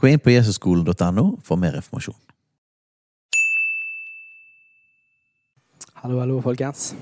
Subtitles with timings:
[0.00, 2.16] Gå inn på jesusskolen.no for mer informasjon.
[6.00, 6.94] Hallo, hallo, folkens.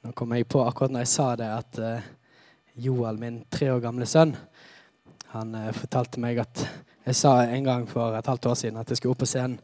[0.00, 2.08] Nå kom jeg på akkurat når jeg sa det, at eh,
[2.80, 4.32] Joel, min tre år gamle sønn,
[5.36, 6.64] han eh, fortalte meg at
[7.10, 9.60] jeg sa en gang for et halvt år siden at jeg skulle opp på scenen.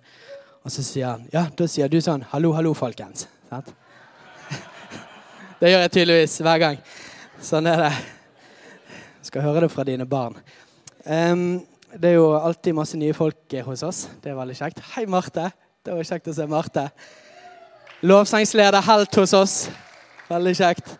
[0.61, 3.25] Og så sier han ja, da sier du sånn hallo, hallo, folkens.
[3.49, 3.73] Sant?
[5.65, 6.83] Det gjør jeg tydeligvis hver gang.
[7.41, 7.95] Sånn er det.
[9.25, 10.37] Skal høre det fra dine barn.
[11.09, 11.63] Em,
[11.97, 14.03] det er jo alltid masse nye folk eh, hos oss.
[14.21, 14.83] Det er veldig kjekt.
[14.93, 15.47] Hei, Marte.
[15.81, 16.83] Det var kjekt å se Marte.
[18.05, 19.55] Lovsangsleder helt hos oss.
[20.29, 20.91] Veldig kjekt.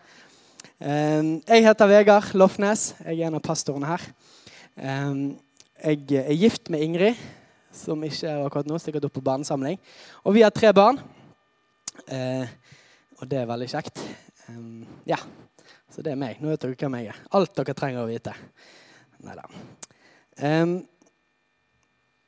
[0.81, 2.95] Um, jeg heter Vegard Lofnes.
[3.05, 4.07] Jeg er en av pastorene her.
[4.81, 5.21] Um,
[5.83, 7.21] jeg er gift med Ingrid,
[7.75, 9.77] som ikke er akkurat nå, sikkert oppe på barnesamling.
[10.25, 10.97] Og vi har tre barn.
[12.09, 12.49] Uh,
[13.21, 14.01] og det er veldig kjekt.
[15.05, 15.21] Ja,
[15.93, 16.41] så det er meg.
[16.41, 17.21] Nå vet dere hvem jeg er.
[17.37, 18.33] Alt dere trenger å vite.
[19.21, 19.45] Neida.
[19.45, 19.80] Em,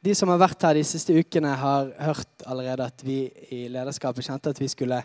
[0.03, 3.21] de som har vært her de siste ukene, har hørt allerede at vi
[3.55, 4.99] i lederskapet kjente at vi skulle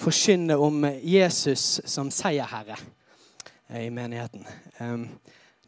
[0.00, 2.78] forkynne om Jesus som seierherre
[3.68, 4.42] eh, i menigheten.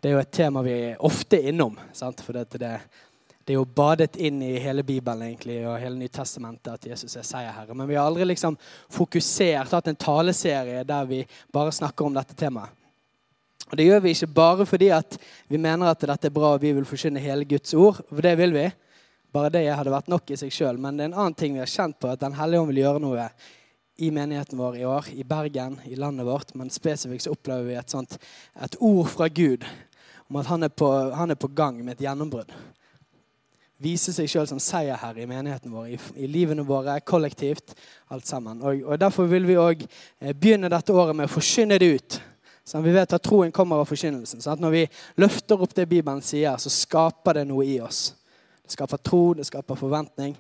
[0.03, 1.79] Det er jo et tema vi er ofte innom.
[1.95, 2.25] Sant?
[2.27, 2.73] For det, det,
[3.47, 7.27] det er jo badet inn i hele Bibelen egentlig, og hele Nytestamentet at Jesus er
[7.27, 7.79] seierherre.
[7.79, 8.59] Men vi har aldri liksom
[8.91, 11.23] fokusert, hatt en taleserie der vi
[11.55, 12.75] bare snakker om dette temaet.
[13.73, 15.15] Og Det gjør vi ikke bare fordi at
[15.49, 18.03] vi mener at dette er bra og vi vil forkynne hele Guds ord.
[18.11, 18.67] For det vil vi.
[19.33, 20.77] Bare det hadde vært nok i seg sjøl.
[20.77, 22.83] Men det er en annen ting vi har kjent på, at Den hellige ånd vil
[22.83, 23.31] gjøre noe
[23.97, 26.53] i menigheten vår i år, i Bergen, i landet vårt.
[26.55, 28.19] Men spesifikt så opplever vi et, sånt,
[28.61, 29.65] et ord fra Gud
[30.29, 32.53] om at han er på, han er på gang med et gjennombrudd.
[33.83, 37.73] Vise seg sjøl som seierherre i menigheten vår, i, i livene våre, kollektivt.
[38.13, 38.61] alt sammen.
[38.61, 39.87] Og, og Derfor vil vi òg
[40.37, 42.21] begynne dette året med å forkynne det ut.
[42.73, 44.41] Sånn, vi vet at troen kommer av forkynnelsen.
[44.41, 44.83] Sånn, når vi
[45.21, 48.15] løfter opp det Bibelen sier, så skaper det noe i oss.
[48.65, 50.33] Det skaper tro, det skaper forventning.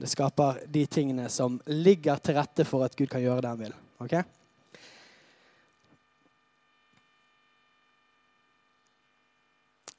[0.00, 3.60] Det skaper de tingene som ligger til rette for at Gud kan gjøre det han
[3.60, 3.76] vil.
[4.00, 4.16] Ok?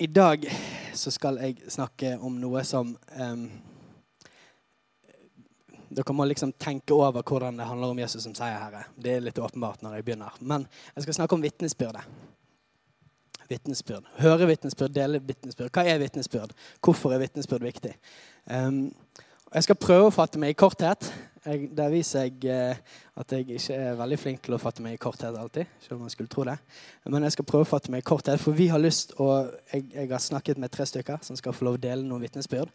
[0.01, 0.49] I dag
[0.97, 3.45] så skal jeg snakke om noe som em,
[5.89, 8.85] dere må liksom tenke over hvordan det handler om Jesus som seierherre.
[8.95, 10.39] Det er litt åpenbart når jeg begynner.
[10.41, 12.07] Men jeg skal snakke om vitnesbyrdet.
[13.49, 14.07] Vitnesbyrd.
[14.17, 15.69] Høre vitnesbyrd, dele vitnesbyrd.
[15.75, 16.55] Hva er vitnesbyrd?
[16.81, 17.93] Hvorfor er vitnesbyrd viktig?
[18.49, 18.87] Um,
[19.53, 21.05] jeg skal prøve å fatte meg i korthet.
[21.45, 22.79] Jeg, der viser jeg eh,
[23.15, 25.69] at jeg ikke er veldig flink til å fatte meg i korthet alltid.
[25.79, 26.55] selv om man skulle tro det.
[27.05, 29.85] Men jeg skal prøve å fatte meg i korthet, for vi har lyst og jeg,
[29.93, 32.73] jeg har snakket med tre stykker som skal få lov å dele noen vitnesbyrd.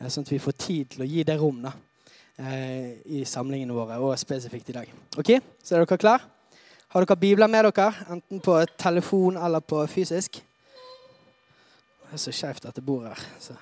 [0.00, 1.74] eh, Sånn at vi får tid til å gi det rom da,
[2.38, 4.92] eh, i samlingene våre, og spesifikt i dag.
[5.18, 6.20] Ok, Så er dere klare?
[6.88, 7.92] Har dere bibler med dere?
[8.10, 10.42] Enten på telefon eller på fysisk?
[12.06, 13.20] Det er så skeivt at det bor her.
[13.40, 13.56] Så.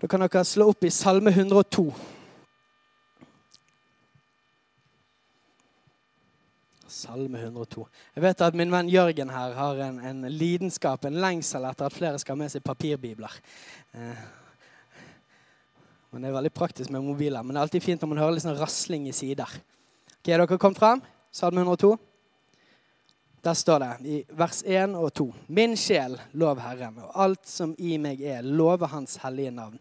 [0.00, 1.92] Da kan dere slå opp i Salme 102.
[6.92, 7.86] Salme 102.
[8.14, 11.96] Jeg vet at min venn Jørgen her har en, en lidenskap, en lengsel etter at
[11.96, 13.32] flere skal ha med seg papirbibler.
[13.96, 14.24] Eh,
[16.12, 17.42] men Det er veldig praktisk med mobiler.
[17.42, 19.48] Men det er alltid fint når man hører litt sånn rasling i sider.
[20.18, 21.00] Ok, er dere kommet fram?
[21.32, 21.96] Salme 102.
[23.42, 27.72] Der står det i vers 1 og 2.: Min sjel, lov Herren, og alt som
[27.78, 29.80] i meg er, lover Hans hellige navn.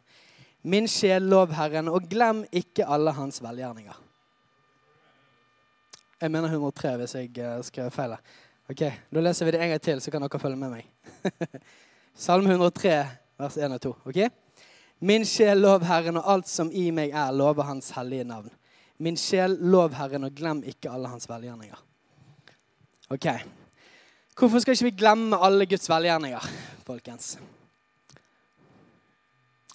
[0.63, 3.99] Min sjel, lov Herren, og glem ikke alle Hans velgjerninger.
[6.21, 8.15] Jeg mener 103 hvis jeg uh, skrev feil.
[8.69, 8.81] Ok,
[9.13, 10.87] Da leser vi det en gang til, så kan dere følge med meg.
[12.25, 12.97] Salme 103,
[13.37, 13.95] vers 1 og 2.
[14.05, 14.19] ok?
[15.01, 18.51] Min sjel, lov Herren, og alt som i meg er, lover Hans hellige navn.
[19.01, 21.79] Min sjel, lov Herren, og glem ikke alle Hans velgjerninger.
[23.09, 23.25] Ok.
[24.37, 26.45] Hvorfor skal ikke vi glemme alle Guds velgjerninger,
[26.85, 27.33] folkens?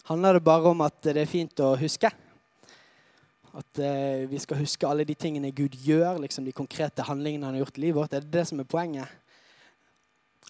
[0.06, 2.12] Handler det bare om at det er fint å huske?
[3.56, 7.58] At eh, vi skal huske alle de tingene Gud gjør, liksom de konkrete handlingene han
[7.58, 8.14] har gjort i livet vårt?
[8.14, 9.10] Er det det som er poenget?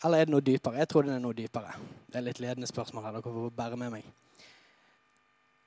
[0.04, 0.82] Eller er det noe dypere?
[0.82, 1.72] Jeg tror det er noe dypere.
[2.12, 3.16] Det er litt ledende spørsmål her.
[3.16, 4.14] Dere får bære med meg.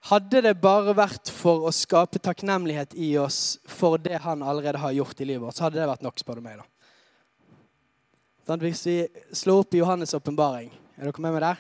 [0.08, 4.96] Hadde det bare vært for å skape takknemlighet i oss for det han allerede har
[4.96, 6.62] gjort i livet vårt, så hadde det vært nok, spør du meg.
[6.62, 8.56] da.
[8.56, 8.96] Hvis vi
[9.36, 11.60] slår opp i Johannes' åpenbaring Er dere med meg der?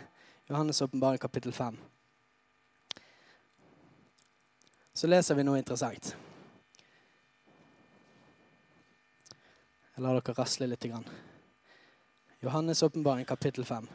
[0.49, 1.77] Johannes' åpenbaring kapittel 5.
[4.93, 6.15] Så leser vi noe interessant.
[9.95, 10.87] Jeg lar dere rasle litt.
[12.43, 13.87] Johannes' åpenbaring kapittel 5.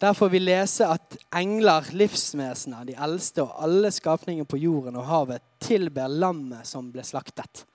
[0.00, 5.04] Der får vi lese at engler, livsvesener, de eldste og alle skapninger på jorden og
[5.04, 7.66] havet tilber lammet som ble slaktet.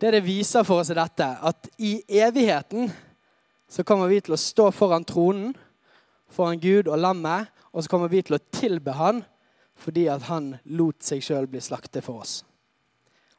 [0.00, 2.88] Det det viser for oss, er dette at i evigheten
[3.68, 5.52] så kommer vi til å stå foran tronen,
[6.32, 9.20] foran Gud og lammet, og så kommer vi til å tilbe han
[9.80, 12.40] fordi at han lot seg sjøl bli slaktet for oss.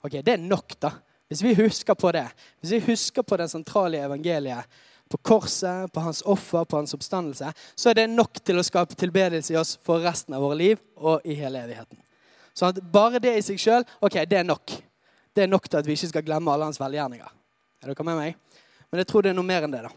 [0.01, 0.93] Ok, Det er nok, da.
[1.29, 2.25] Hvis vi husker på det,
[2.59, 4.65] hvis vi husker på det sentrale evangeliet,
[5.11, 8.95] på korset, på hans offer, på hans oppstandelse, så er det nok til å skape
[8.99, 11.99] tilbedelse i oss for resten av våre liv og i hele evigheten.
[12.53, 14.75] Så at bare det i seg sjøl, ok, det er nok.
[15.35, 17.35] Det er nok til at vi ikke skal glemme alle hans velgjerninger.
[17.81, 18.63] Er dere med meg?
[18.91, 19.93] Men jeg tror det er noe mer enn det, da.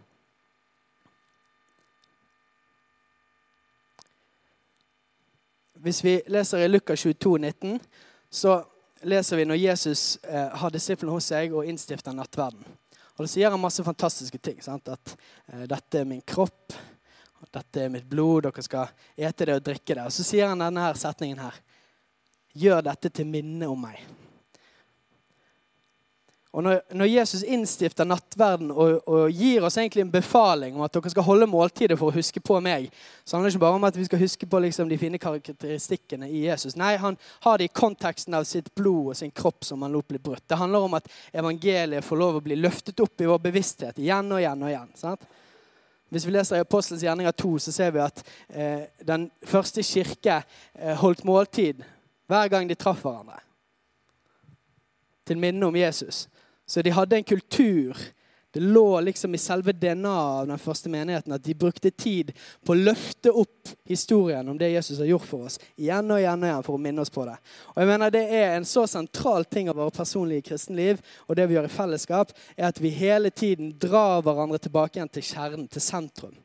[5.84, 7.80] Hvis vi leser i Lukas 22, 19,
[8.32, 8.62] så
[9.04, 12.64] leser vi når Jesus eh, har disiplene hos seg og innstifter nattverden.
[13.14, 14.58] Og så sier han masse fantastiske ting.
[14.62, 14.88] Sant?
[14.88, 15.14] At
[15.52, 16.74] eh, 'dette er min kropp',
[17.50, 20.06] 'dette er mitt blod', dere skal ete det og drikke det.
[20.08, 21.62] Og så sier han denne her setningen her.
[22.54, 24.02] 'Gjør dette til minne om meg'.
[26.54, 30.94] Og når, når, Jesus innstifter nattverden og, og, gir oss egentlig en befaling om at
[30.94, 32.86] dere skal holde måltidet for å huske på meg,
[33.26, 36.28] så handler det ikke bare om at vi skal huske på liksom, de fine karakteristikkene
[36.30, 36.76] i Jesus.
[36.78, 40.06] Nei, han har det i konteksten av sitt blod og sin kropp som han lot
[40.12, 40.44] bli brutt.
[40.46, 44.30] Det handler om at evangeliet får lov å bli løftet opp i vår bevissthet igjen
[44.30, 44.92] og igjen og igjen.
[45.00, 45.26] sant?
[46.14, 48.22] Hvis vi leser i Apostelens gjerninger 2, så ser vi at
[48.54, 51.82] eh, den første kirke eh, holdt måltid
[52.30, 53.40] hver gang de traff hverandre.
[55.26, 56.28] Til minne om Jesus.
[56.66, 57.96] Så de hadde en kultur.
[58.54, 62.28] Det lå liksom i selve DNA-et av den første menigheten at de brukte tid
[62.62, 66.44] på å løfte opp historien om det Jesus har gjort for oss, igjen og igjen
[66.44, 67.34] og igjen for å minne oss på det.
[67.74, 71.48] Og jeg mener Det er en så sentral ting av våre personlige kristenliv og det
[71.50, 75.66] vi gjør i fellesskap, er at vi hele tiden drar hverandre tilbake igjen til kjernen,
[75.66, 76.38] til sentrum.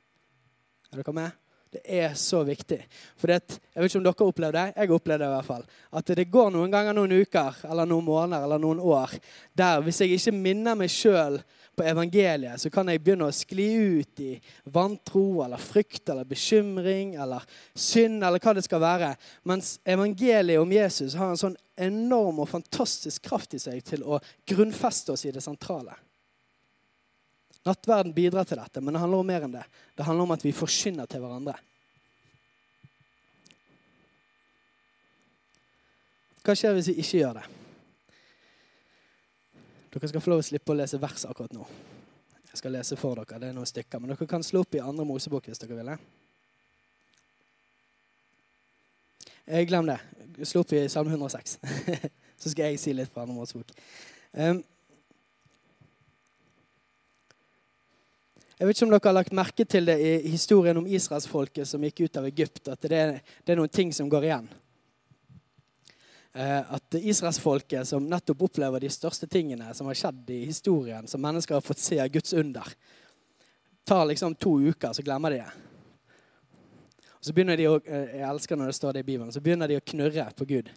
[0.89, 1.38] Er dere med?
[1.69, 2.80] Det er så viktig.
[3.13, 4.66] For det, jeg vet ikke om dere har opplevd det.
[4.74, 5.66] Jeg har opplevd det i hvert fall.
[6.00, 9.13] At det går noen ganger noen uker eller noen måneder eller noen år
[9.60, 11.38] der hvis jeg ikke minner meg sjøl
[11.77, 13.69] på evangeliet, så kan jeg begynne å skli
[14.00, 14.33] ut i
[14.74, 17.45] vantro eller frykt eller bekymring eller
[17.77, 19.13] synd eller hva det skal være.
[19.48, 24.19] Mens evangeliet om Jesus har en sånn enorm og fantastisk kraft i seg til å
[24.50, 25.94] grunnfeste oss i det sentrale.
[27.68, 29.66] Nattverden bidrar til dette, men det handler om mer enn det.
[29.98, 31.58] Det handler om at vi forkynner til hverandre.
[36.40, 37.48] Hva skjer hvis vi ikke gjør det?
[39.90, 41.66] Dere skal få lov å slippe å lese vers akkurat nå.
[42.50, 43.42] Jeg skal lese for dere.
[43.42, 45.92] Det er noen stykker, Men dere kan slå opp i andre Mosebok hvis dere vil
[45.94, 46.00] Jeg
[49.50, 50.00] Eh, glem det.
[50.46, 51.60] Slå opp i Salme 106.
[52.42, 53.72] Så skal jeg si litt fra andre Mosebok.
[54.32, 54.64] Um,
[58.60, 61.84] Jeg vet ikke om dere har lagt merke til det i historien om israelsfolket som
[61.86, 63.14] gikk ut av Egypt, at det er,
[63.48, 64.50] det er noen ting som går igjen.
[66.36, 71.24] Eh, at israelsfolket som nettopp opplever de største tingene som har skjedd i historien, som
[71.24, 72.68] mennesker har fått se av Guds under,
[73.88, 76.19] tar liksom to uker, så glemmer de det.
[77.16, 79.31] Og så begynner de å, eh, Jeg elsker når det står det i Bibelen.
[79.31, 80.69] Så begynner de å knurre på Gud.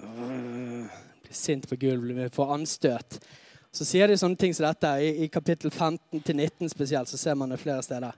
[0.00, 3.20] Blir sint på Gud, får anstøt.
[3.70, 4.90] Så sier de sånne ting som dette.
[4.98, 8.16] I, i kapittel 15-19 spesielt, så ser man det flere steder.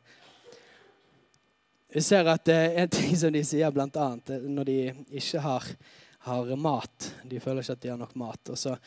[1.92, 4.06] Vi ser at det er en ting som de sier bl.a.
[4.32, 4.76] Eh, når de
[5.20, 5.66] ikke har,
[6.24, 7.10] har, mat.
[7.28, 8.52] De føler ikke at de har nok mat.
[8.54, 8.78] Og så,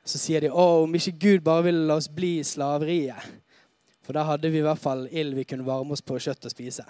[0.00, 3.28] så sier de å, om ikke Gud bare ville la oss bli i slaveriet.
[4.04, 6.56] For da hadde vi i hvert fall ild vi kunne varme oss på kjøtt og
[6.56, 6.88] spise.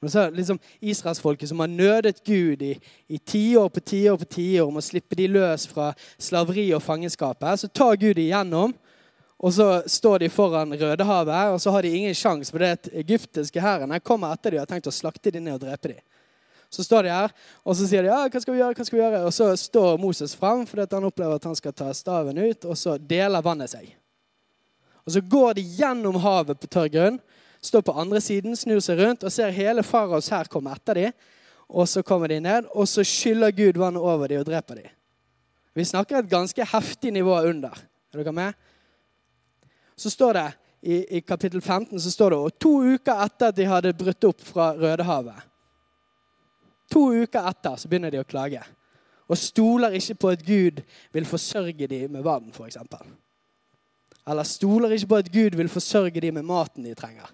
[0.00, 2.74] Men så liksom Israelsfolket som har nødet Gud i,
[3.06, 7.60] i tiår på tiår på tiår om å slippe de løs fra slaveri og fangenskapet,
[7.60, 8.74] så tar Gud igjennom.
[9.36, 12.52] Og så står de foran Rødehavet, og så har de ingen sjanse.
[12.52, 15.64] For det egyptiske hæren kommer etter de og har tenkt å slakte de ned og
[15.64, 15.98] drepe de.
[16.72, 18.98] Så står de her, og så sier de ja, hva skal vi gjøre, hva skal
[18.98, 19.20] vi gjøre?
[19.28, 22.76] Og så står Moses fram fordi han opplever at han skal ta staven ut, og
[22.80, 23.92] så deler vannet seg.
[25.06, 27.20] Og så går de gjennom havet på tørr grunn
[27.66, 31.16] står på andre siden, snur seg rundt og ser hele faraos hær komme etter dem.
[31.66, 34.92] Og så kommer de ned, og så skyller Gud vannet over dem og dreper dem.
[35.76, 37.74] Vi snakker et ganske heftig nivå under.
[38.14, 38.54] Er dere med?
[39.98, 40.46] Så står det
[40.86, 44.26] i, i kapittel 15 så står det og to uker etter at de hadde brutt
[44.28, 45.44] opp fra Rødehavet
[46.92, 48.60] To uker etter så begynner de å klage.
[49.26, 52.78] Og stoler ikke på at Gud vil forsørge dem med vann, f.eks.
[54.26, 57.28] Eller stoler ikke på at Gud vil forsørge dem med maten de trenger.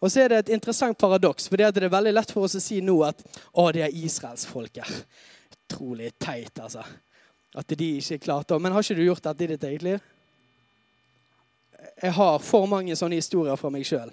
[0.00, 2.60] Og så er det et interessant paradoks, for det er veldig lett for oss å
[2.60, 3.22] si nå at
[3.52, 4.90] å, det er israelsfolket.
[5.54, 6.84] Utrolig teit, altså.
[7.54, 10.00] At de ikke klarte Men har ikke du gjort dette i ditt eget liv?
[12.02, 14.10] Jeg har for mange sånne historier fra meg sjøl.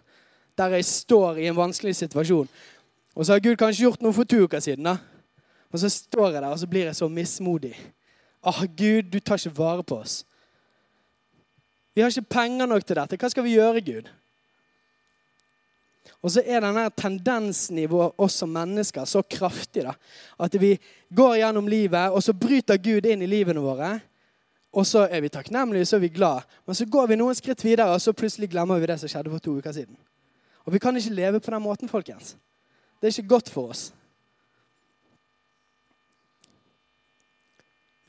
[0.56, 2.48] Der jeg står i en vanskelig situasjon.
[3.16, 4.86] Og så har Gud kanskje gjort noe for to uker siden.
[4.86, 4.98] da.
[5.72, 7.74] Og så står jeg der og så blir jeg så mismodig.
[8.44, 10.22] Åh, Gud, du tar ikke vare på oss.
[11.94, 13.20] Vi har ikke penger nok til dette.
[13.20, 14.10] Hva skal vi gjøre, Gud?
[16.22, 19.96] Og så er denne tendensen i vår, oss som mennesker så kraftig da,
[20.38, 20.76] at vi
[21.10, 23.96] går gjennom livet, og så bryter Gud inn i livene våre.
[24.72, 26.46] Og så er vi takknemlige, så er vi glad.
[26.66, 29.34] Men så går vi noen skritt videre, og så plutselig glemmer vi det som skjedde
[29.34, 29.98] for to uker siden.
[30.64, 32.38] Og vi kan ikke leve på den måten, folkens.
[33.02, 33.90] Det er ikke godt for oss.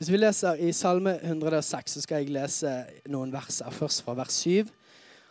[0.03, 2.71] Hvis vi leser i Salme 106, så skal jeg lese
[3.07, 3.69] noen verser.
[3.71, 4.67] Først fra vers 7,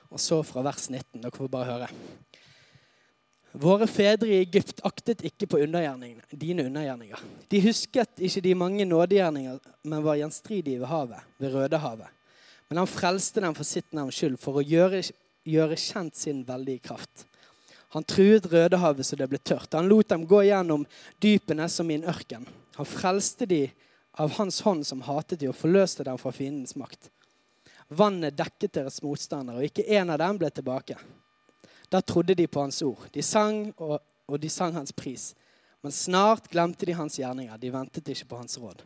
[0.08, 1.18] og så fra vers 19.
[1.20, 1.88] Dere får bare høre.
[3.60, 7.26] Våre fedre i Egypt aktet ikke på undergjerningene, dine undergjerninger.
[7.52, 9.60] De husket ikke de mange nådegjerninger,
[9.92, 12.08] men var gjenstridige ved havet, ved Rødehavet.
[12.72, 15.04] Men han frelste dem for sitt navns skyld, for å gjøre,
[15.44, 17.26] gjøre kjent sin veldige kraft.
[17.92, 19.76] Han truet Rødehavet så det ble tørt.
[19.76, 20.88] Han lot dem gå gjennom
[21.20, 22.48] dypene som i en ørken.
[22.80, 23.66] Han frelste de
[24.20, 27.10] av hans hånd som hatet de, og forløste dem fra fiendens makt.
[27.92, 30.96] Vannet dekket deres motstandere, og ikke en av dem ble tilbake.
[31.92, 33.04] Da trodde de på hans ord.
[33.12, 35.32] De sang, og, og de sang hans pris.
[35.84, 37.58] Men snart glemte de hans gjerninger.
[37.60, 38.84] De ventet ikke på hans råd.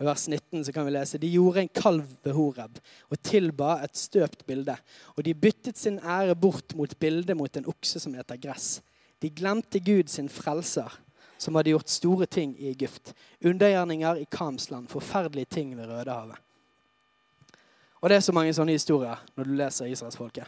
[0.00, 2.78] I vers 19 så kan vi lese de gjorde en kalv ved Horeb
[3.12, 4.74] og tilba et støpt bilde.
[5.14, 8.80] Og de byttet sin ære bort mot bildet mot en okse som heter gress.
[9.22, 10.90] De glemte Gud sin frelser,
[11.42, 13.14] som hadde gjort store ting i Egypt.
[13.42, 16.38] Undergjerninger i Kamsland, forferdelige ting ved Rødehavet.
[18.02, 20.46] Og det er så mange sånne historier når du leser Israelsfolket.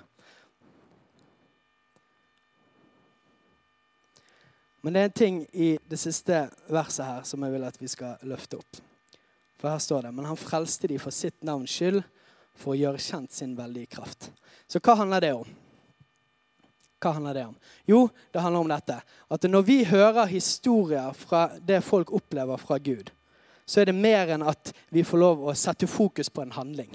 [4.85, 7.89] Men det er en ting i det siste verset her som jeg vil at vi
[7.89, 8.81] skal løfte opp.
[9.57, 12.03] For her står det Men han frelste de for sitt navns skyld,
[12.55, 14.29] for å gjøre kjent sin veldige kraft.
[14.69, 15.49] Så hva handler det om?
[17.05, 17.57] Hva handler det om?
[17.89, 18.01] Jo,
[18.33, 18.99] det handler om dette.
[19.29, 23.13] At når vi hører historier fra det folk opplever fra Gud,
[23.69, 26.93] så er det mer enn at vi får lov å sette fokus på en handling.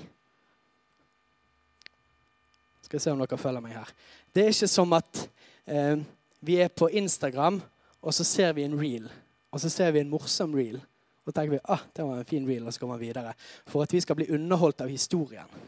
[2.86, 3.92] Skal se om dere følger meg her.
[4.34, 5.26] Det er ikke som at
[5.70, 6.02] eh,
[6.42, 7.62] vi er på Instagram
[8.02, 9.10] og så ser vi en reel.
[9.52, 10.80] Og så ser vi en morsom reel.
[11.26, 13.34] Og tenker vi ah, det var en fin reel, og så går man videre.
[13.68, 15.60] For at vi skal bli underholdt av historien.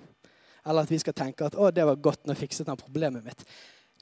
[0.65, 3.45] Eller at vi skal tenke at å, det var godt, nå fikset han problemet mitt.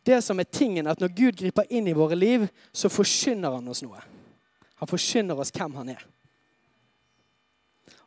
[0.05, 3.67] Det som er tingen, at Når Gud griper inn i våre liv, så forkynner han
[3.67, 3.99] oss noe.
[4.79, 6.05] Han forkynner oss hvem han er.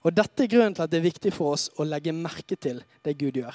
[0.02, 2.80] Og Dette er grunnen til at det er viktig for oss å legge merke til
[3.04, 3.54] det Gud gjør.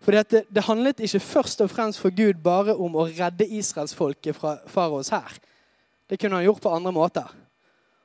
[0.00, 4.36] For det, det handlet ikke først og fremst for Gud bare om å redde israelsfolket
[4.36, 5.34] fra faraos hær.
[6.08, 7.26] Det kunne han gjort på andre måter.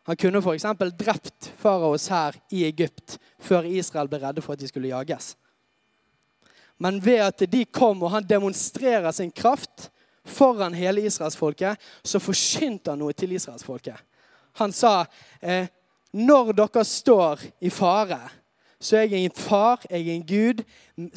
[0.10, 0.66] Han kunne f.eks.
[1.00, 5.36] drept faraos hær i Egypt før Israel ble redde for at de skulle jages.
[6.82, 9.90] Men ved at de kom og han demonstrerer sin kraft
[10.26, 13.98] foran hele israelsfolket, så forkynte han noe til israelsfolket.
[14.62, 15.04] Han sa
[15.42, 15.68] eh,
[16.14, 18.22] når dere står i fare,
[18.84, 20.64] så er jeg en far, jeg er en gud,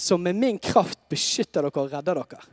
[0.00, 2.44] som med min kraft beskytter dere og redder dere.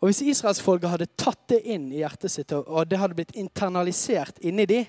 [0.00, 4.38] Og Hvis israelsfolket hadde tatt det inn i hjertet sitt, og det hadde blitt internalisert
[4.44, 4.82] inni de,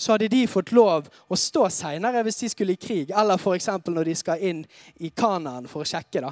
[0.00, 3.68] så hadde de fått lov å stå seinere hvis de skulle i krig, eller f.eks.
[3.84, 4.62] når de skal inn
[4.96, 6.30] i Kanaan for å sjekke da,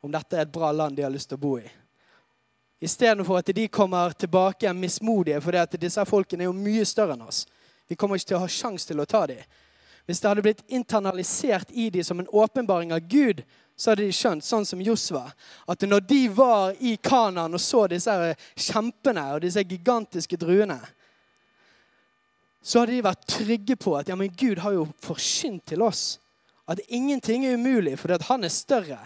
[0.00, 1.66] om dette er et bra land de har lyst til å bo i.
[2.80, 7.44] Istedenfor at de kommer tilbake mismodige, for disse folkene er jo mye større enn oss.
[7.84, 9.44] Vi kommer ikke til å ha sjanse til å ta dem.
[10.08, 13.44] Hvis det hadde blitt internalisert i dem som en åpenbaring av Gud,
[13.76, 15.26] så hadde de skjønt, sånn som Josva,
[15.68, 18.14] at når de var i Kanaan og så disse
[18.56, 20.80] kjempene og disse gigantiske druene,
[22.66, 26.16] så hadde de vært trygge på at ja, men Gud har jo forsynt til oss
[26.66, 28.98] at ingenting er umulig, fordi han er større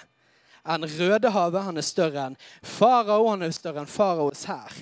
[0.64, 4.81] enn Rødehavet, han er større enn farao, han er større enn faraos hær.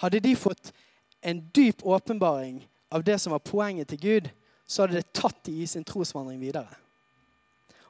[0.00, 0.72] Hadde de fått
[1.20, 2.62] en dyp åpenbaring
[2.94, 4.32] av det som var poenget til Gud,
[4.64, 6.68] så hadde det tatt de i sin trosvandring videre.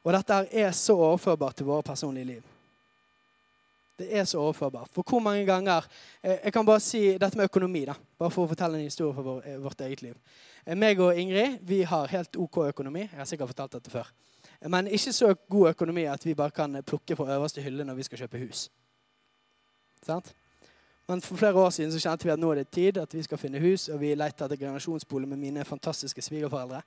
[0.02, 2.57] Og dette er så overførbart til våre personlige liv.
[3.98, 4.90] Det er så overførbart.
[4.94, 5.86] For hvor mange ganger
[6.22, 7.94] eh, Jeg kan bare si dette med økonomi, da.
[8.18, 10.14] Bare for å fortelle en historie fra vår, eh, vårt eget liv.
[10.66, 13.00] Eh, meg og Ingrid vi har helt OK økonomi.
[13.00, 14.10] Jeg har sikkert fortalt dette før.
[14.68, 18.02] Men ikke så god økonomi at vi bare kan plukke fra øverste hylle når vi
[18.02, 18.68] skal kjøpe hus.
[20.02, 20.34] Sant?
[21.08, 23.22] Men for flere år siden så kjente vi at nå er det tid at vi
[23.24, 26.82] skal finne hus, og vi leter etter generasjonsbolig med mine fantastiske svigerforeldre.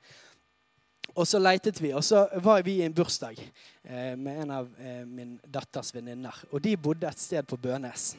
[1.12, 3.40] Og så leitet vi, og så var vi i en bursdag
[3.84, 6.38] eh, med en av eh, min datters venninner.
[6.52, 8.14] Og de bodde et sted på Bønes.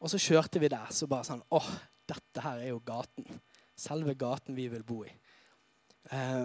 [0.00, 0.92] Og så kjørte vi der.
[0.92, 1.70] Så bare sånn åh,
[2.10, 3.24] dette her er jo gaten.
[3.78, 5.14] Selve gaten vi vil bo i.
[6.12, 6.44] Eh,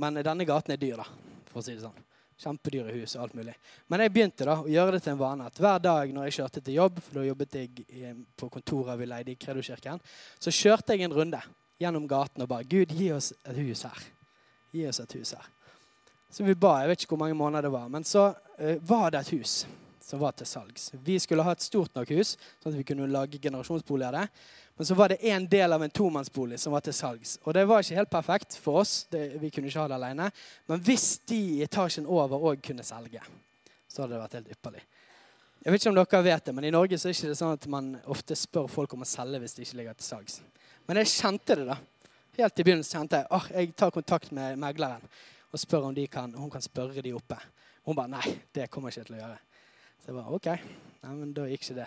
[0.00, 1.06] men denne gaten er dyr, da,
[1.50, 2.00] for å si det sånn.
[2.40, 3.52] Kjempedyre hus og alt mulig.
[3.92, 6.38] Men jeg begynte da å gjøre det til en vane at hver dag når jeg
[6.40, 10.02] kjørte til jobb, for da jobbet jeg på kontoret vi leide i Kredokirken,
[10.42, 11.44] så kjørte jeg en runde
[11.78, 14.02] gjennom gaten og bare Gud, gi oss et hus her.
[14.74, 15.46] Gi oss et hus her.
[16.34, 19.12] Så vi ba, jeg vet ikke hvor mange måneder det var, men så uh, var
[19.14, 19.62] det et hus
[20.04, 20.90] som var til salgs.
[21.06, 24.24] Vi skulle ha et stort nok hus, sånn at vi kunne lage generasjonsbolig av det.
[24.76, 27.38] Men så var det en del av en tomannsbolig som var til salgs.
[27.46, 29.06] Og det var ikke helt perfekt for oss.
[29.10, 30.26] Det, vi kunne ikke ha det alene.
[30.68, 33.22] Men hvis de i etasjen over òg kunne selge,
[33.88, 34.82] så hadde det vært helt ypperlig.
[35.64, 37.56] Jeg vet ikke om dere vet det, men I Norge så er det ikke sånn
[37.56, 40.40] at man ofte spør folk om å selge hvis det ikke ligger til salgs.
[40.84, 41.78] Men jeg kjente det, da.
[42.34, 45.04] Helt i begynnelsen kjente jeg at jeg tar kontakt med megleren
[45.54, 47.36] og spør om kan, hun kan spørre de oppe.
[47.86, 49.36] Hun bare nei, det kommer jeg ikke til å gjøre.
[50.02, 50.48] Så jeg bare OK.
[51.04, 51.86] Nei, men da gikk ikke det.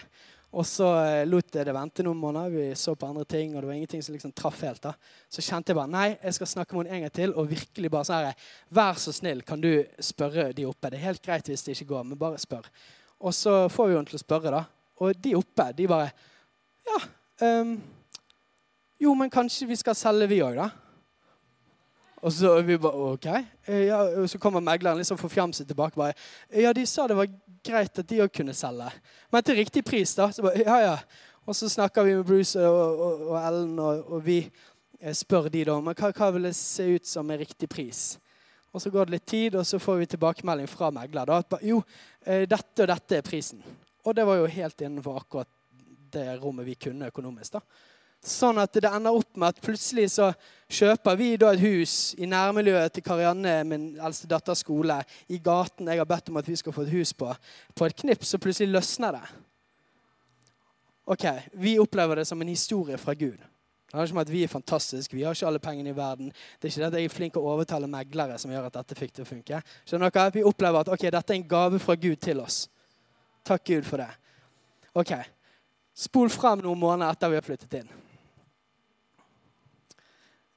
[0.55, 2.53] Og så eh, lot jeg det vente noen måneder.
[2.53, 4.79] Vi så på andre ting, og det var ingenting som liksom traff helt.
[4.85, 4.93] da.
[5.27, 7.35] Så kjente jeg bare nei, jeg skal snakke med henne en gang til.
[7.35, 8.47] Og virkelig bare sånn her
[8.79, 10.93] Vær så snill, kan du spørre de oppe?
[10.93, 12.71] Det er helt greit hvis det ikke går, men bare spør.
[13.19, 14.63] Og så får vi henne til å spørre, da.
[15.03, 16.09] Og de oppe, de bare
[16.87, 17.03] Ja.
[17.43, 17.75] Um,
[18.99, 20.69] jo, men kanskje vi skal selge, vi òg, da.
[22.25, 23.25] Og så vi bare OK.
[23.29, 25.95] Eh, ja, og så kommer megleren liksom forfjamset tilbake.
[25.95, 26.13] bare,
[26.49, 27.27] Ja, de sa det var
[27.63, 28.89] greit at de òg kunne selge.
[29.31, 30.31] Men til riktig pris, da.
[30.31, 30.97] Så bare, ja, ja.
[31.45, 34.49] Og så snakker vi med Bruce og, og, og Ellen, og, og, vi
[34.99, 38.17] eh, spør de da men hva, hva vil det se ut som er riktig pris.
[38.73, 41.25] Og så går det litt tid, og så får vi tilbakemelding fra megler.
[41.25, 41.83] da, at Jo,
[42.25, 43.61] eh, dette og dette er prisen.
[44.03, 45.47] Og det var jo helt innenfor akkurat
[46.11, 47.53] det rommet vi kunne økonomisk.
[47.53, 47.61] da.
[48.23, 50.31] Sånn at det ender opp med at plutselig så
[50.67, 54.99] kjøper vi da et hus i nærmiljøet til Karianne, min eldste datters skole,
[55.31, 57.29] i gaten jeg har bedt om at vi skal få et hus på.
[57.75, 59.27] På et knips så plutselig løsner det.
[61.07, 63.37] Ok, Vi opplever det som en historie fra Gud.
[63.87, 66.33] Det er ikke at Vi er fantastiske, vi har ikke alle pengene i verden.
[66.59, 68.95] Det er ikke det at jeg er flink å overtale meglere som gjør at dette
[68.95, 69.61] fikk til å funke.
[69.87, 70.33] Skjønner dere?
[70.33, 72.67] Vi opplever at ok, dette er en gave fra Gud til oss.
[73.47, 74.09] Takk Gud for det.
[74.93, 75.15] Ok,
[75.97, 77.87] Spol fram noen måneder etter vi har flyttet inn.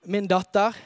[0.02, 0.76] Min datter,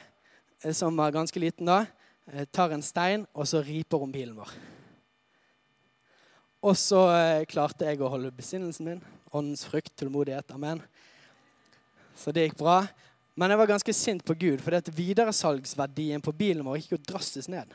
[0.61, 1.85] eh, som var ganske liten da,
[2.31, 4.51] eh, tar en stein, og så riper hun bilen vår.
[6.65, 9.01] Og så eh, klarte jeg å holde besinnelsen min.
[9.31, 10.51] Åndens frykt, tålmodighet.
[10.51, 10.81] Amen.
[12.15, 12.81] Så det gikk bra.
[13.35, 17.51] Men jeg var ganske sint på Gud, for videresalgsverdien på bilen vår gikk jo drastisk
[17.51, 17.71] ned.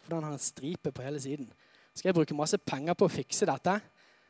[0.00, 1.48] For den har en stripe på hele siden.
[1.92, 3.80] Skal jeg bruke masse penger på å fikse dette?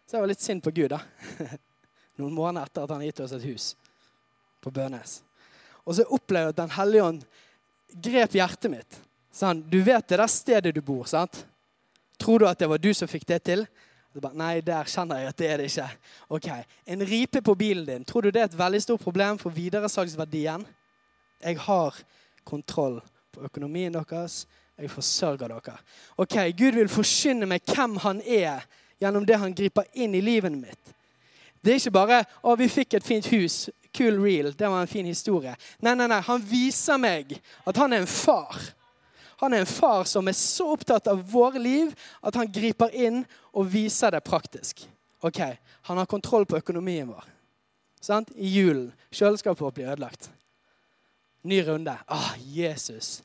[0.06, 1.02] Så jeg var litt sint på Gud, da.
[2.18, 3.74] Noen måneder etter at han gitt oss et hus
[4.62, 5.20] på Bønes.
[5.86, 7.22] Og så opplevde jeg at Den hellige ånd
[8.06, 8.98] grep hjertet mitt.
[9.32, 11.44] Sånn, du vet det der stedet du bor, sant?
[12.20, 13.64] Tror du at det var du som fikk det til?
[14.18, 15.86] Bare, Nei, der kjenner jeg at det er det ikke.
[16.36, 16.48] Ok,
[16.86, 20.66] En ripe på bilen din, tror du det er et veldig stort problem for videresalgsverdien?
[21.40, 21.96] Jeg har
[22.44, 23.00] kontroll
[23.32, 24.46] på økonomien deres.
[24.80, 25.76] Jeg forsørger dere.
[26.16, 28.64] Ok, Gud vil forkynne meg hvem han er
[29.00, 30.94] gjennom det han griper inn i livet mitt.
[31.60, 33.68] Det er ikke bare 'Å, vi fikk et fint hus'.
[33.96, 34.52] Cool reel.
[34.56, 35.54] Det var en fin historie.
[35.82, 36.20] Nei, nei, nei.
[36.26, 37.34] Han viser meg
[37.66, 38.58] at han er en far.
[39.40, 43.22] Han er en far som er så opptatt av våre liv at han griper inn
[43.56, 44.84] og viser det praktisk.
[45.24, 45.40] Ok,
[45.82, 47.24] Han har kontroll på økonomien vår.
[48.00, 48.30] Sant?
[48.36, 48.92] I julen.
[49.10, 50.30] Kjøleskapet vårt blir ødelagt.
[51.42, 51.96] Ny runde.
[52.06, 53.22] Ah, Jesus.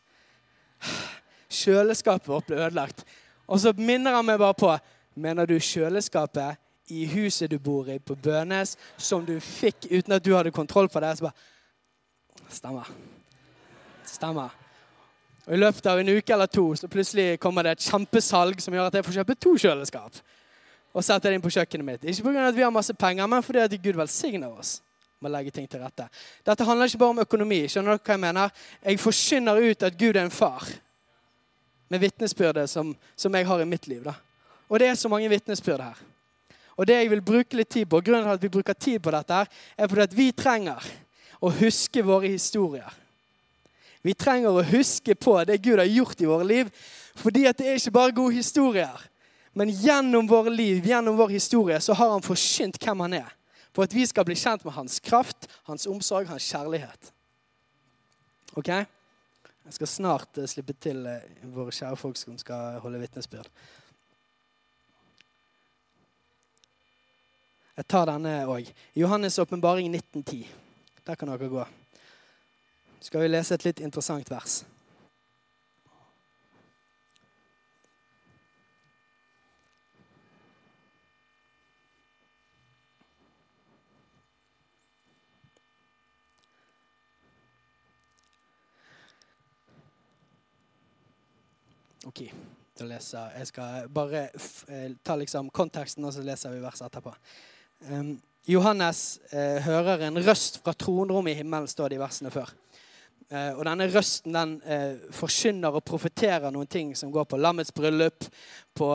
[1.50, 3.04] Kjøleskapet vårt blir ødelagt.
[3.48, 4.72] Og så minner han meg bare på
[5.16, 10.26] Mener du kjøleskapet i huset du bor i, på Bønes, som du fikk uten at
[10.26, 11.18] du hadde kontroll på det.
[11.18, 11.54] Så bare
[12.52, 12.90] Stemmer.
[14.06, 14.54] Stemmer.
[15.46, 18.74] Og I løpet av en uke eller to så plutselig kommer det et kjempesalg som
[18.74, 20.20] gjør at jeg får kjøpe to kjøleskap.
[20.96, 22.06] Og sette det inn på kjøkkenet mitt.
[22.08, 22.48] Ikke pga.
[22.48, 24.82] at vi har masse penger, men fordi at Gud velsigner oss.
[25.20, 26.10] med å legge ting til rette.
[26.46, 27.68] Dette handler ikke bare om økonomi.
[27.68, 28.50] skjønner dere hva Jeg mener?
[28.84, 30.68] Jeg forkynner ut at Gud er en far.
[31.90, 34.04] Med vitnesbyrdet som, som jeg har i mitt liv.
[34.04, 34.14] da.
[34.70, 35.96] Og det er så mange vitnesbyrd her.
[36.76, 39.14] Og det jeg vil bruke litt tid på, Grunnen til at vi bruker tid på
[39.16, 39.46] dette,
[39.78, 40.88] er fordi at vi trenger
[41.40, 42.90] å huske våre historier.
[44.06, 46.70] Vi trenger å huske på det Gud har gjort i våre liv.
[47.18, 49.06] Fordi at det er ikke bare gode historier.
[49.56, 53.32] Men gjennom våre liv, gjennom vår historie, så har han forsynt hvem han er.
[53.74, 57.12] For at vi skal bli kjent med hans kraft, hans omsorg, hans kjærlighet.
[58.56, 58.70] Ok?
[59.66, 61.24] Jeg skal snart uh, slippe til uh,
[61.56, 63.50] våre kjære folk som skal holde vitnesbyrd.
[67.76, 68.70] Jeg tar denne òg.
[68.96, 70.48] Johannes' åpenbaring 1910.
[71.08, 71.66] Der kan dere gå.
[73.04, 74.64] Skal vi lese et litt interessant vers?
[92.06, 92.22] Ok,
[92.80, 94.30] da leser Jeg skal bare
[94.70, 97.12] eh, ta liksom konteksten, og så leser vi verset etterpå.
[98.46, 102.52] Johannes eh, hører en røst fra tronrommet i himmelen, står det i versene før.
[103.30, 107.74] Eh, og denne røsten den eh, forkynner og profeterer noen ting som går på lammets
[107.74, 108.28] bryllup,
[108.76, 108.90] på,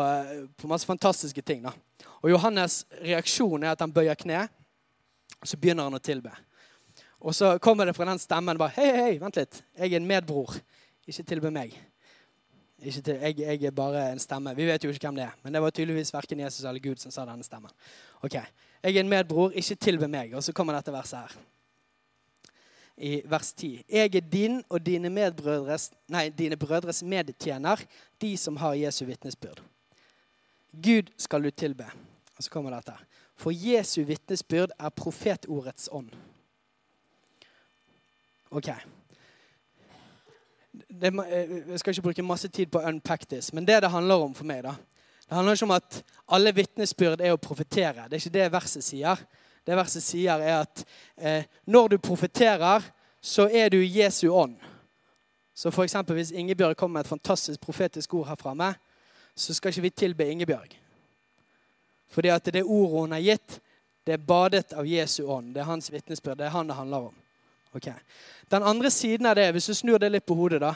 [0.56, 1.64] på masse fantastiske ting.
[1.66, 1.74] da.
[2.22, 4.44] Og Johannes' reaksjon er at han bøyer kne,
[5.40, 6.32] og så begynner han å tilbe.
[7.20, 9.62] Og så kommer det fra den stemmen bare Hei, hei, vent litt.
[9.76, 10.54] Jeg er en medbror.
[11.08, 11.74] Ikke tilbe meg.
[12.80, 14.54] Ikke til, jeg, jeg, er bare en stemme.
[14.56, 15.36] Vi vet jo ikke hvem det er.
[15.42, 17.72] Men det var tydeligvis verken Jesus eller Gud som sa denne stemmen.
[18.24, 18.38] Ok,
[18.82, 19.50] Jeg er en medbror.
[19.50, 20.34] Ikke tilbe meg.
[20.34, 21.36] Og så kommer dette verset her.
[23.00, 23.84] I vers 10.
[23.88, 27.80] Jeg er din og dine, medbrødres, nei, dine brødres medtjener,
[28.20, 29.62] de som har Jesu vitnesbyrd.
[30.72, 31.86] Gud skal du tilbe.
[32.36, 32.92] Og så kommer dette.
[33.36, 36.10] For Jesu vitnesbyrd er profetordets ånd.
[38.50, 38.68] Ok.
[40.72, 41.12] Det,
[41.68, 44.34] jeg skal ikke bruke masse tid på å unpack this, men det det handler om
[44.34, 44.74] for meg da,
[45.30, 45.96] Det handler ikke om at
[46.34, 48.08] alle vitnesbyrd er å profetere.
[48.10, 49.20] Det er ikke det verset sier.
[49.62, 50.82] Det verset sier, er at
[51.14, 52.82] eh, når du profeterer,
[53.22, 54.56] så er du Jesu ånd.
[55.54, 58.72] Så for eksempel, Hvis Ingebjørg kommer med et fantastisk profetisk ord her framme,
[59.36, 60.74] så skal ikke vi tilbe Ingebjørg.
[62.10, 63.60] Fordi at det ordet hun har gitt,
[64.06, 65.54] det er badet av Jesu ånd.
[65.54, 66.38] Det er hans vitnesbyrd.
[66.38, 67.14] Det er han det handler om.
[67.74, 67.94] Okay.
[68.50, 70.74] Den andre siden av det, hvis du snur det litt på hodet, da,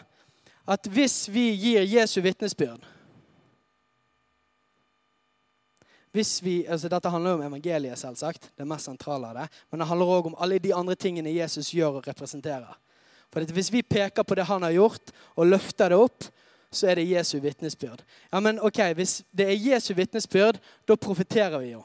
[0.67, 2.93] at hvis vi gir Jesu vitnesbyrd hvis
[6.15, 8.51] vi, altså Dette handler jo om evangeliet, selvsagt.
[8.57, 11.71] det mest sentrale av det, Men det handler òg om alle de andre tingene Jesus
[11.75, 12.79] gjør og representerer.
[13.33, 16.25] For Hvis vi peker på det han har gjort, og løfter det opp,
[16.71, 18.03] så er det Jesu vitnesbyrd.
[18.33, 21.83] Ja, men ok, Hvis det er Jesu vitnesbyrd, da profeterer vi jo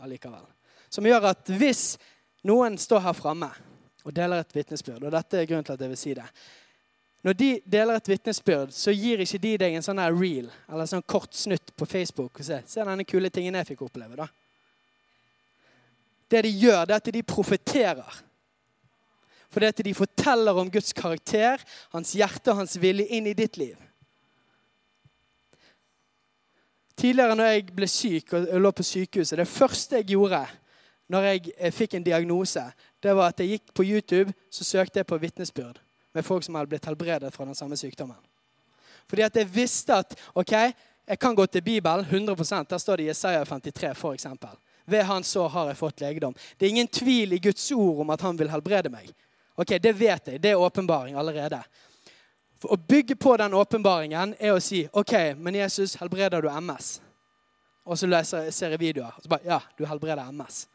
[0.00, 0.46] allikevel.
[0.90, 1.98] Som gjør at hvis
[2.44, 3.50] noen står her framme
[4.04, 5.04] og deler et vitnesbyrd.
[5.04, 6.26] Og dette er grunnen til at jeg vil si det.
[7.22, 10.88] Når de deler et vitnesbyrd, så gir ikke de deg en sånn her reel eller
[10.90, 12.40] sånn kort snutt på Facebook.
[12.40, 14.18] og Se, se denne kule tingen jeg fikk oppleve.
[14.18, 14.26] da.
[16.30, 18.18] Det de gjør, det er at de profeterer.
[19.52, 23.36] For det at de forteller om Guds karakter, hans hjerte og hans vilje inn i
[23.38, 23.76] ditt liv.
[26.96, 30.42] Tidligere når jeg ble syk og lå på sykehuset, det første jeg gjorde
[31.12, 32.62] når jeg eh, fikk en diagnose,
[33.02, 35.81] det var at jeg gikk på YouTube så søkte jeg på vitnesbyrd
[36.12, 38.18] med folk som hadde blitt helbredet fra den samme sykdommen.
[39.08, 40.52] Fordi at jeg visste at ok,
[41.06, 44.26] jeg kan gå til Bibelen 100 Der står det i Jesaja 53 f.eks.
[44.84, 46.34] Ved hans sår har jeg fått legedom.
[46.58, 49.12] Det er ingen tvil i Guds ord om at han vil helbrede meg.
[49.54, 50.42] Ok, Det vet jeg.
[50.42, 51.62] Det er åpenbaring allerede.
[52.58, 57.00] For å bygge på den åpenbaringen er å si OK, men Jesus, helbreder du MS?
[57.84, 59.12] Og så leser, ser jeg videoer.
[59.16, 60.66] Og så bare, ja, du helbreder MS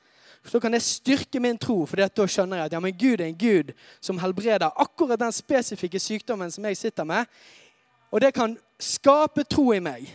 [0.48, 1.86] så kan det styrke min tro.
[1.86, 5.36] For da skjønner jeg at ja, men Gud er en Gud som helbreder akkurat den
[5.36, 7.26] spesifikke sykdommen som jeg sitter med.
[8.12, 10.08] Og det kan skape tro i meg.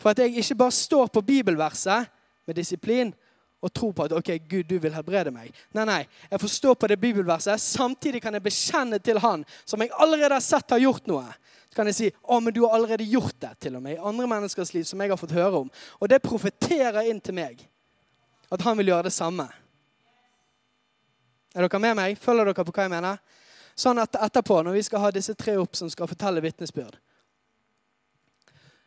[0.00, 2.08] For at jeg ikke bare står på bibelverset
[2.48, 3.12] med disiplin
[3.60, 5.52] og tror på at ok, Gud, du vil helbrede meg.
[5.76, 6.00] Nei, nei.
[6.30, 7.60] Jeg får stå på det bibelverset.
[7.60, 11.26] Samtidig kan jeg bekjenne til Han som jeg allerede har sett har gjort noe.
[11.68, 14.00] Så kan jeg si å, men du har allerede gjort det til og med i
[14.00, 15.68] andre menneskers liv som jeg har fått høre om.
[16.00, 17.60] Og det profeterer inn til meg
[18.50, 19.46] at han vil gjøre det samme.
[21.54, 22.18] Er dere med meg?
[22.18, 23.20] Følger dere på hva jeg mener?
[23.78, 26.98] Sånn at etterpå, når vi skal ha disse tre opp som skal fortelle vitnesbyrd,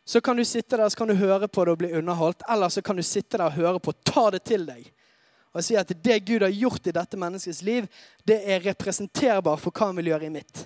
[0.04, 2.42] så kan du sitte der så kan du høre på det og bli underholdt.
[2.52, 4.84] Eller så kan du sitte der og høre på, ta det til deg.
[5.54, 7.86] Og si at det Gud har gjort i dette menneskets liv,
[8.26, 10.64] det er representerbar for hva han vil gjøre i mitt.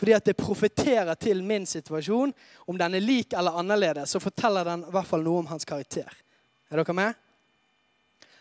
[0.00, 2.32] Fordi at det profeterer til min situasjon.
[2.64, 5.68] Om den er lik eller annerledes, så forteller den i hvert fall noe om hans
[5.68, 6.08] karakter.
[6.70, 7.18] Er dere med?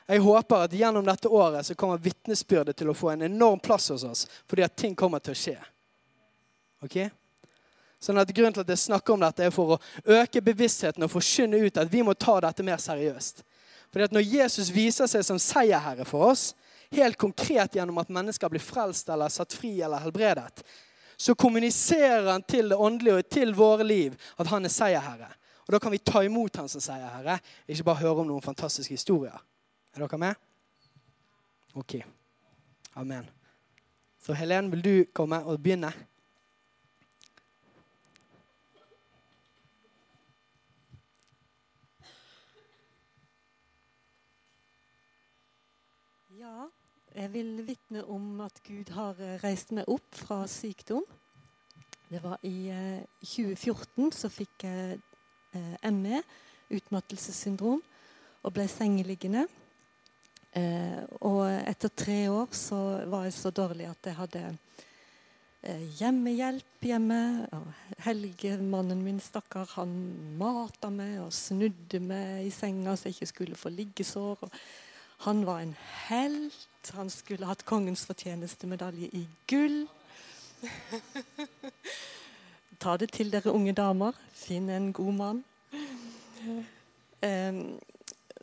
[0.09, 3.91] Jeg håper at gjennom dette året så kommer vitnesbyrdet til å få en enorm plass
[3.93, 5.57] hos oss, fordi at ting kommer til å skje.
[6.81, 6.95] Ok?
[8.01, 9.79] Sånn at Grunnen til at jeg snakker om dette, er for å
[10.17, 13.43] øke bevisstheten og forkynne ut at vi må ta dette mer seriøst.
[13.91, 16.53] Fordi at Når Jesus viser seg som seierherre for oss,
[16.95, 20.63] helt konkret gjennom at mennesker blir frelst eller satt fri eller helbredet,
[21.19, 25.29] så kommuniserer han til det åndelige og til våre liv at han er seierherre.
[25.67, 28.95] Og Da kan vi ta imot han som seierherre, ikke bare høre om noen fantastiske
[28.95, 29.37] historier.
[29.93, 30.35] Er dere med?
[31.73, 31.95] OK.
[32.95, 33.29] Amen.
[34.19, 35.89] Så Helen, vil du komme og begynne?
[46.39, 46.67] Ja,
[47.15, 51.03] jeg vil vitne om at Gud har eh, reist meg opp fra sykdom.
[52.09, 52.69] Det var i
[53.25, 54.99] 2014 eh, så fikk jeg
[55.57, 56.21] eh, ME,
[56.69, 57.81] utmattelsessyndrom,
[58.43, 59.47] og ble sengeliggende.
[60.57, 64.43] Eh, og etter tre år så var jeg så dårlig at jeg hadde
[65.61, 67.21] eh, hjemmehjelp hjemme.
[67.53, 67.67] og
[68.05, 69.93] Helge, mannen min, stakkar, han
[70.39, 74.41] mata meg og snudde meg i senga så jeg ikke skulle få liggesår.
[74.41, 74.49] og
[75.19, 75.75] han var en
[76.07, 76.91] helt.
[76.95, 79.83] Han skulle hatt kongens fortjenestemedalje i gull.
[82.79, 84.15] Ta det til dere unge damer.
[84.31, 85.43] Finn en god mann.
[87.19, 87.79] Um,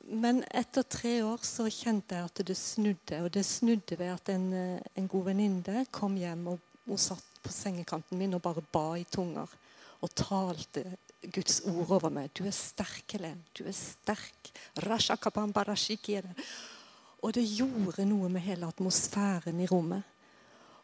[0.08, 3.20] men etter tre år så kjente jeg at det snudde.
[3.24, 7.40] Og det snudde ved at en, eh, en god venninne kom hjem og hun satt
[7.42, 9.50] på sengekanten min og bare ba i tunger.
[10.00, 10.84] Og talte
[11.32, 12.30] Guds ord over meg.
[12.34, 13.42] Du er sterk, Helen.
[13.58, 14.52] Du er sterk.
[17.22, 20.02] Og det gjorde noe med hele atmosfæren i rommet.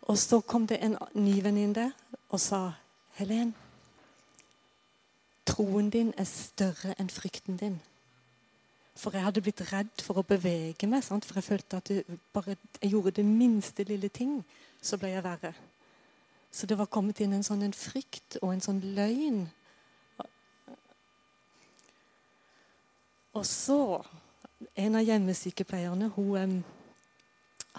[0.02, 1.92] Og så kom det en ny venninne
[2.30, 2.72] og sa,
[3.14, 3.54] 'Helen,
[5.46, 7.80] troen din er større enn frykten din.'
[8.94, 11.04] For jeg hadde blitt redd for å bevege meg.
[11.04, 11.24] Sant?
[11.24, 14.40] For jeg følte at det, bare jeg gjorde det minste lille ting,
[14.82, 15.54] så ble jeg verre.
[16.52, 19.46] Så det var kommet inn en sånn en frykt og en sånn løgn.
[23.32, 24.04] Og så
[24.78, 26.60] En av hjemmesykepleierne hun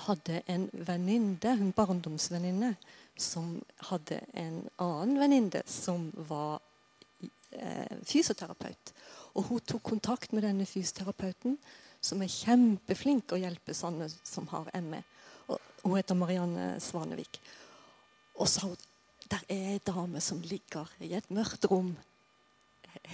[0.04, 2.73] hadde en venninne, en barndomsvenninne,
[3.15, 3.54] som
[3.88, 6.60] hadde en annen venninne som var
[7.56, 8.91] eh, fysioterapeut.
[9.34, 11.58] Og hun tok kontakt med denne fysioterapeuten,
[12.04, 15.02] som er kjempeflink å hjelpe sånne som har ME.
[15.48, 17.39] Og hun heter Marianne Svanevik.
[18.39, 18.89] Og sa hun
[19.32, 21.93] der er ei dame som ligger i et mørkt rom,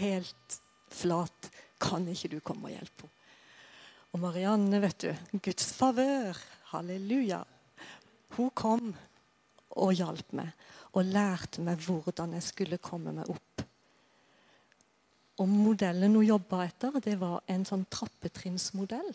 [0.01, 0.57] helt
[0.91, 1.49] flat.
[1.79, 3.15] Kan ikke du komme og hjelpe henne?
[4.09, 6.37] Og Marianne, vet du, Guds favør,
[6.71, 7.43] halleluja.
[8.33, 8.87] Hun kom
[9.77, 10.49] og hjalp meg
[10.97, 13.68] og lærte meg hvordan jeg skulle komme meg opp
[15.39, 19.11] og modellen hun jobba etter, det var en sånn trappetrinnsmodell.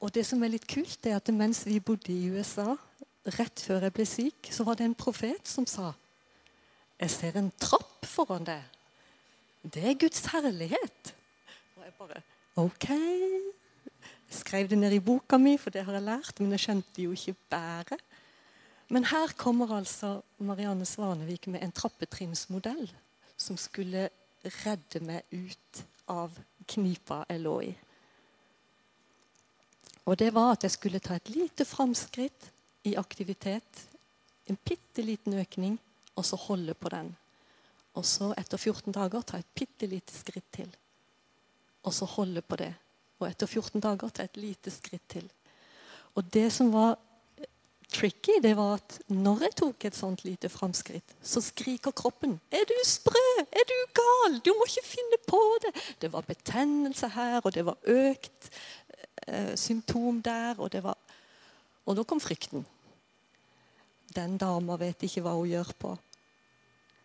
[0.00, 2.72] Og det som er litt kult, er at mens vi bodde i USA,
[3.36, 5.92] rett før jeg ble syk, så var det en profet som sa
[7.00, 8.64] Jeg ser en trapp foran deg.
[9.62, 11.12] Det er Guds herlighet.
[11.76, 12.22] Og jeg bare
[12.60, 12.88] OK.
[12.88, 17.04] Jeg skrev det ned i boka mi, for det har jeg lært, men jeg skjønte
[17.04, 18.04] jo ikke bæret.
[18.90, 22.88] Men her kommer altså Marianne Svanevik med en trappetrinnsmodell
[23.40, 24.08] som skulle
[24.44, 26.34] redde meg ut av
[26.70, 27.70] knipa jeg lå i.
[30.08, 32.48] Og det var at jeg skulle ta et lite framskritt
[32.88, 33.84] i aktivitet.
[34.48, 35.76] En bitte liten økning,
[36.16, 37.12] og så holde på den.
[37.94, 40.70] Og så etter 14 dager ta et bitte lite skritt til.
[41.84, 42.72] Og så holde på det.
[43.20, 45.28] Og etter 14 dager ta et lite skritt til.
[46.16, 46.96] Og det som var
[47.90, 52.64] tricky, det var at når jeg tok et sånt lite framskritt, så skriker kroppen 'Er
[52.68, 53.26] du sprø?
[53.52, 54.40] Er du gal?
[54.44, 58.50] Du må ikke finne på det!' Det var betennelse her, og det var økt
[59.26, 60.96] eh, symptom der, og det var
[61.86, 62.66] Og da kom frykten.
[64.14, 65.98] Den dama vet ikke hva hun gjør på.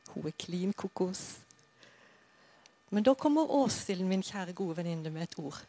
[0.09, 1.39] Hun er klin kokos.
[2.89, 5.65] Men da kommer Åshild, min kjære, gode venninne, med et ord.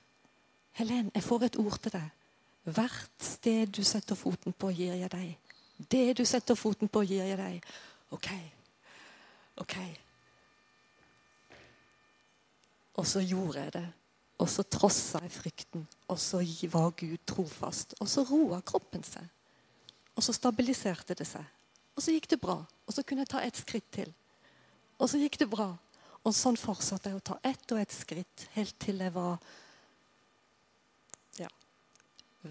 [0.72, 2.25] 'Helen, jeg får et ord til deg.'
[2.66, 5.52] Hvert sted du setter foten på, gir jeg deg.
[5.78, 7.68] Det du setter foten på, gir jeg deg.
[8.16, 8.28] OK.
[9.62, 9.76] OK.
[12.96, 13.86] Og så gjorde jeg det.
[14.42, 15.86] Og så trossa jeg frykten.
[16.10, 17.94] Og så var Gud trofast.
[18.00, 19.24] Og så roa kroppen seg.
[20.16, 21.44] Og så stabiliserte det seg.
[21.96, 22.58] Og så gikk det bra.
[22.86, 24.10] Og så kunne jeg ta ett skritt til.
[24.98, 25.70] Og så gikk det bra.
[26.26, 29.38] Og sånn fortsatte jeg å ta ett og ett skritt helt til jeg var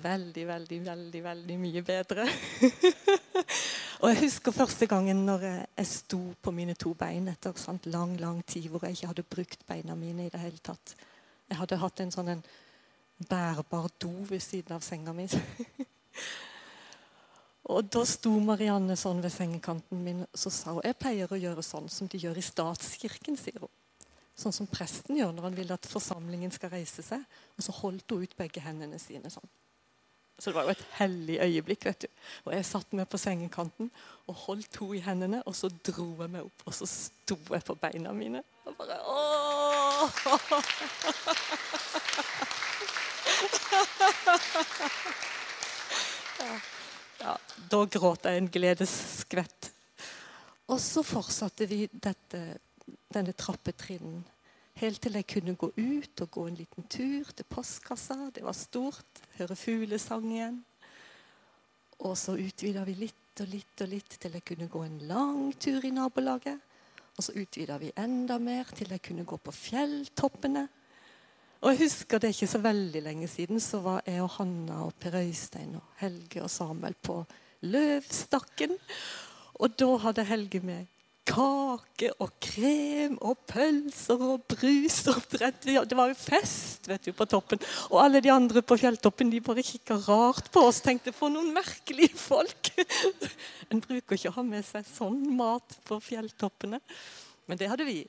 [0.04, 2.26] veldig, veldig, veldig veldig mye bedre.
[4.02, 8.16] og jeg husker første gangen når jeg sto på mine to bein etter sant, lang
[8.22, 10.96] lang tid hvor jeg ikke hadde brukt beina mine i det hele tatt.
[11.50, 12.44] Jeg hadde hatt en sånn en
[13.30, 15.28] bærbar do ved siden av senga mi.
[17.76, 21.64] og da sto Marianne sånn ved sengekanten min så sa hun jeg pleier å gjøre
[21.66, 23.38] sånn som de gjør i statskirken.
[23.40, 23.72] sier hun.
[24.36, 27.24] Sånn som presten gjør når han vil at forsamlingen skal reise seg.
[27.56, 29.48] Og så holdt hun ut begge hendene sine sånn.
[30.40, 31.86] Så det var jo et hellig øyeblikk.
[31.86, 32.08] vet du.
[32.46, 33.92] Og Jeg satt meg på sengekanten
[34.28, 37.64] og holdt to i hendene, og så dro jeg meg opp, og så sto jeg
[37.64, 38.44] på beina mine.
[38.66, 40.12] Og bare Åh!
[47.26, 47.34] Ja,
[47.72, 49.72] da gråt jeg en gledesskvett.
[50.70, 52.42] Og så fortsatte vi dette,
[53.14, 54.24] denne trappetrinnen
[54.76, 58.18] Helt til jeg kunne gå ut og gå en liten tur til postkassa.
[58.36, 59.22] Det var stort.
[59.38, 60.58] Høre fuglesang igjen.
[62.04, 65.54] Og så utvida vi litt og litt og litt til jeg kunne gå en lang
[65.64, 66.60] tur i nabolaget.
[67.16, 70.66] Og så utvida vi enda mer til jeg kunne gå på fjelltoppene.
[71.64, 74.82] Og jeg husker det er ikke så veldig lenge siden, så var jeg og Hanna
[74.90, 77.22] og Per Øystein og Helge og Samuel på
[77.64, 78.76] Løvstakken.
[79.56, 80.92] Og da hadde Helge med
[81.26, 85.02] kake og krem og pølser og brus.
[85.06, 87.62] Det var jo fest vet du, på toppen.
[87.90, 90.84] Og alle de andre på fjelltoppen de bare kikka rart på oss.
[90.86, 92.72] Tenkte for noen merkelige folk.
[93.74, 96.78] En bruker ikke å ha med seg sånn mat på fjelltoppene.
[97.50, 98.04] Men det hadde vi.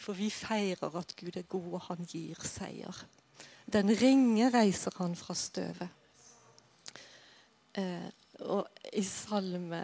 [0.00, 3.04] For vi feirer at Gud er god, og han gir seier.
[3.68, 5.92] Den ringe reiser han fra støvet.
[7.76, 8.08] Eh,
[8.48, 9.80] og i salme,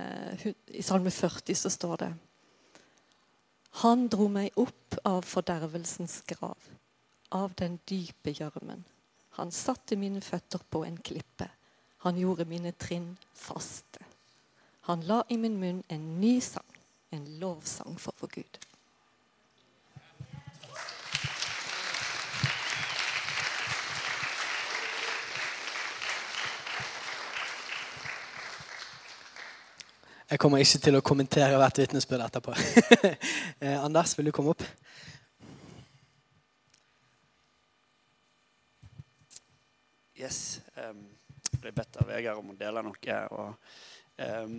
[0.72, 2.10] I salme 40 så står det
[3.70, 6.58] han dro meg opp av fordervelsens grav,
[7.28, 8.82] av den dype gjørmen.
[9.38, 11.46] Han satte mine føtter på en klippe.
[12.02, 14.02] Han gjorde mine trinn faste.
[14.88, 16.66] Han la i min munn en ny sang,
[17.14, 18.58] en lovsang for vår Gud.
[30.30, 32.52] Jeg kommer ikke til å kommentere hvert vitnesbyrd etterpå.
[33.64, 34.62] eh, Anders, vil du komme opp?
[40.14, 40.60] Yes.
[40.76, 41.00] Um,
[41.50, 43.16] jeg ble bedt av Vegard om å dele noe.
[43.34, 43.72] Og,
[44.22, 44.52] um,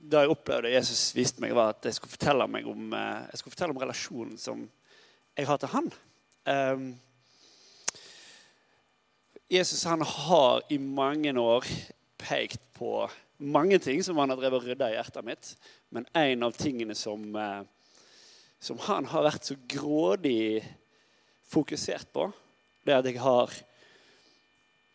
[0.00, 3.42] det jeg opplevde Jesus viste meg, var at jeg skulle fortelle, meg om, uh, jeg
[3.42, 4.62] skulle fortelle om relasjonen som
[5.36, 5.92] jeg har til han.
[6.48, 6.88] Um,
[9.52, 11.68] Jesus han har i mange år
[12.24, 13.02] pekt på
[13.38, 15.50] mange ting som han har drevet og rydda i hjertet mitt.
[15.94, 17.62] Men en av tingene som, eh,
[18.60, 20.64] som han har vært så grådig
[21.50, 22.32] fokusert på,
[22.84, 23.50] det er at jeg har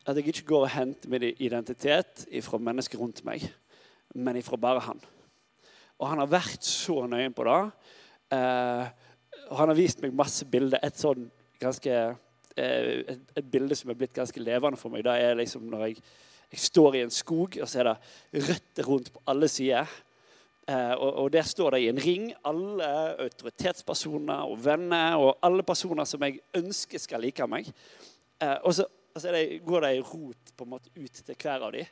[0.08, 3.43] At jeg ikke går og henter min identitet fra mennesker rundt meg,
[4.15, 4.99] men ifra bare han.
[5.99, 7.71] Og han har vært så nøye på det.
[8.32, 8.88] Eh,
[9.52, 10.80] og han har vist meg masse bilder.
[10.82, 15.04] Et sånn ganske eh, et, et bilde som er blitt ganske levende for meg.
[15.06, 16.02] Det er liksom når jeg
[16.50, 19.86] jeg står i en skog, og så er det røtter rundt på alle sider.
[20.70, 22.86] Eh, og, Der står det i en ring alle
[23.26, 27.70] autoritetspersoner og venner og alle personer som jeg ønsker skal like meg.
[28.42, 28.86] Eh, og så,
[29.16, 31.86] og så det, går det ei rot på en måte ut til hver av dem.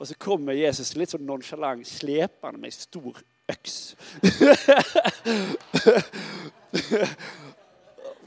[0.00, 3.14] Og så kommer Jesus litt sånn nonsjalant slepende med ei stor
[3.52, 3.76] øks.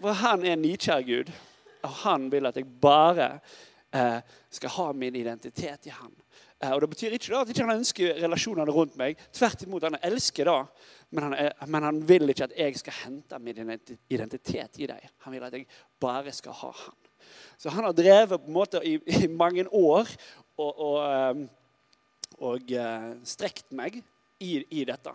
[0.04, 1.32] For han er nidkjær Gud,
[1.84, 3.40] og han vil at jeg bare
[3.94, 6.16] skal ha min identitet i han.
[6.64, 9.20] Eh, og Det betyr ikke da at ikke han ønsker relasjonene rundt meg.
[9.36, 10.60] Tvert imot, han elsker det.
[11.14, 13.74] Men han, er, men han vil ikke at jeg skal hente min
[14.10, 15.10] identitet i deg.
[15.26, 15.68] Han vil at jeg
[16.02, 17.00] bare skal ha han.
[17.58, 20.10] Så han har drevet på en måte i, i mange år
[20.58, 21.44] og, og, eh,
[22.44, 22.74] og
[23.28, 24.02] strekt meg
[24.42, 25.14] i, i dette.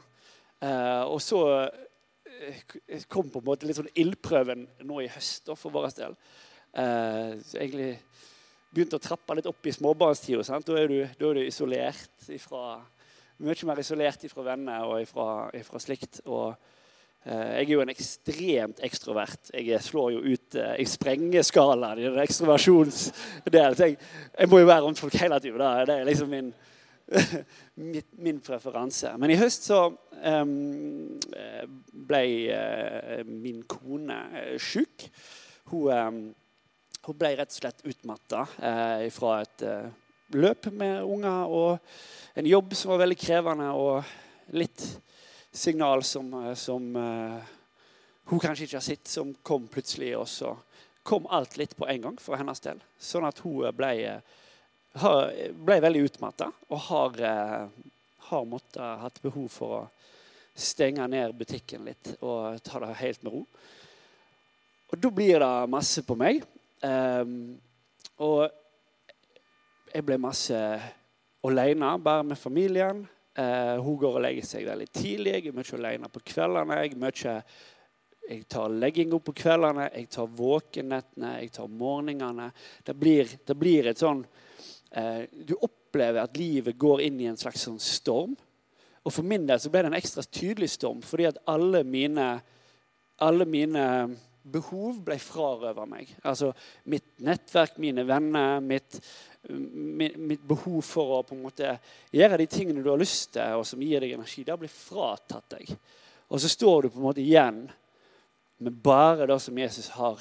[1.11, 1.41] Og så
[3.11, 6.17] kom på en måte litt sånn ildprøven nå i høst for vår del.
[6.73, 7.91] så egentlig
[8.75, 10.45] begynt å trappe litt opp i småbarnstida.
[10.45, 12.79] Da, da er du isolert ifra,
[13.41, 15.03] mye mer isolert fra venner og
[15.57, 16.21] ifra slikt.
[16.27, 16.55] Og,
[17.25, 19.53] eh, jeg er jo en ekstremt ekstrovert.
[19.55, 23.79] Jeg slår jo ut eh, Jeg sprenger skalaen i den ekstroversjonsdelen.
[23.79, 23.99] Jeg,
[24.35, 25.71] jeg, må jo være rundt folk hele tida.
[25.89, 26.53] Det er liksom min,
[27.93, 29.15] min, min, preferanse.
[29.17, 29.87] Men i høst så
[30.21, 30.45] eh,
[32.09, 32.21] ble
[32.53, 35.09] uh, min kone uh, sjuk.
[35.69, 36.35] Hun
[37.09, 39.89] hun ble rett og slett utmatta eh, fra et eh,
[40.37, 41.79] løp med unger og
[42.37, 44.85] en jobb som var veldig krevende, og litt
[45.51, 47.55] signal som, eh, som eh,
[48.29, 50.13] hun kanskje ikke har sett, som kom plutselig.
[50.21, 50.53] Og så
[51.03, 52.83] kom alt litt på en gang for hennes del.
[53.01, 57.89] Sånn at hun ble, eh, ble veldig utmatta og har, eh,
[58.29, 59.89] har måttet, hatt behov for å
[60.59, 63.43] stenge ned butikken litt og ta det helt med ro.
[64.93, 66.45] Og da blir det masse på meg.
[66.83, 67.59] Um,
[68.23, 68.49] og
[69.93, 70.59] jeg ble masse
[71.47, 73.07] alene, bare med familien.
[73.39, 75.35] Uh, hun går og legger seg veldig tidlig.
[75.37, 76.81] Jeg er mye alene på kveldene.
[76.83, 77.35] Jeg, mye,
[78.29, 82.51] jeg tar legging opp på kveldene, jeg tar våkenettene, jeg tar morgenene.
[82.85, 87.41] Det blir, det blir et sånn uh, Du opplever at livet går inn i en
[87.41, 88.37] slags sånn storm.
[89.07, 92.27] Og for min del så ble det en ekstra tydelig storm, fordi at alle mine,
[93.25, 93.85] alle mine
[94.53, 96.11] behov ble frarøva meg.
[96.27, 96.51] Altså
[96.91, 98.99] mitt nettverk, mine venner, mitt,
[99.49, 101.75] mitt, mitt, behov for å på en måte
[102.15, 105.57] gjøre de tingene du har lyst til, og som gir deg energi, det blir fratatt
[105.57, 105.73] deg.
[106.29, 107.65] Og så står du på en måte igjen
[108.59, 110.21] med bare det som Jesus har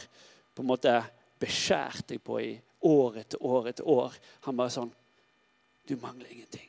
[0.54, 0.94] på en måte
[1.42, 2.54] beskjært deg på i
[2.88, 4.16] år etter år etter år.
[4.48, 4.94] Han bare sånn
[5.88, 6.68] Du mangler ingenting.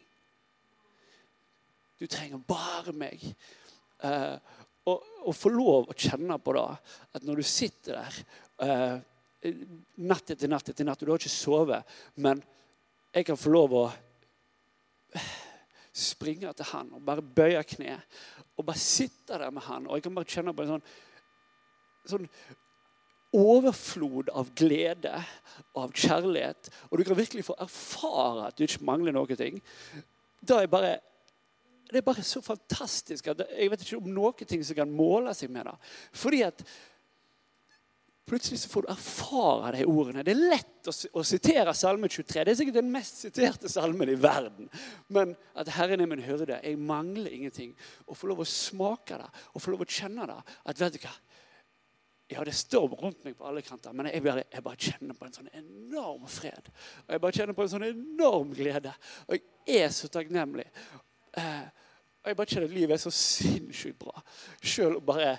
[1.98, 3.18] Du trenger bare meg.
[3.98, 4.38] Uh,
[5.28, 6.66] å få lov å kjenne på det,
[7.16, 8.20] at når du sitter der
[8.64, 9.52] eh,
[10.08, 12.42] natt etter natt etter natt, og du har ikke sovet, men
[13.14, 13.84] jeg kan få lov å
[15.98, 17.98] springe til han og bare bøye kne.
[18.58, 19.86] Og bare sitte der med han.
[19.86, 20.88] Og jeg kan bare kjenne på en sånn,
[22.10, 22.28] sånn
[23.38, 25.12] overflod av glede
[25.74, 26.70] og av kjærlighet.
[26.88, 29.60] Og du kan virkelig få erfare at du ikke mangler noen ting.
[30.40, 30.96] Da er bare,
[31.88, 35.34] det er bare så fantastisk at jeg vet ikke om noen ting som kan måle
[35.36, 35.76] seg med det.
[36.16, 36.64] Fordi at
[38.28, 40.22] Plutselig så får du erfare de ordene.
[40.24, 42.42] Det er lett å, å sitere Salme 23.
[42.44, 44.68] Det er sikkert den mest siterte salmen i verden.
[45.08, 46.58] Men at Herren er min hyrde.
[46.60, 47.72] Jeg mangler ingenting.
[48.04, 50.36] Å få lov å smake det å få lov å kjenne det.
[50.68, 51.14] At vet du hva?
[52.28, 55.24] Ja, det står rundt meg på alle kanter, men jeg bare, jeg bare, kjenner på
[55.24, 56.66] en sånn enorm fred.
[57.06, 58.92] Og jeg bare kjenner på en sånn enorm glede.
[59.24, 60.66] Og jeg er så takknemlig.
[61.38, 61.66] Eh,
[62.22, 64.22] og jeg bare kjenner at livet er så sinnssykt bra.
[64.62, 65.36] Selv bare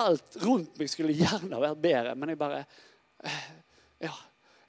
[0.00, 2.64] alt rundt meg skulle gjerne vært bedre, men jeg bare
[3.24, 3.46] eh,
[4.06, 4.16] Ja.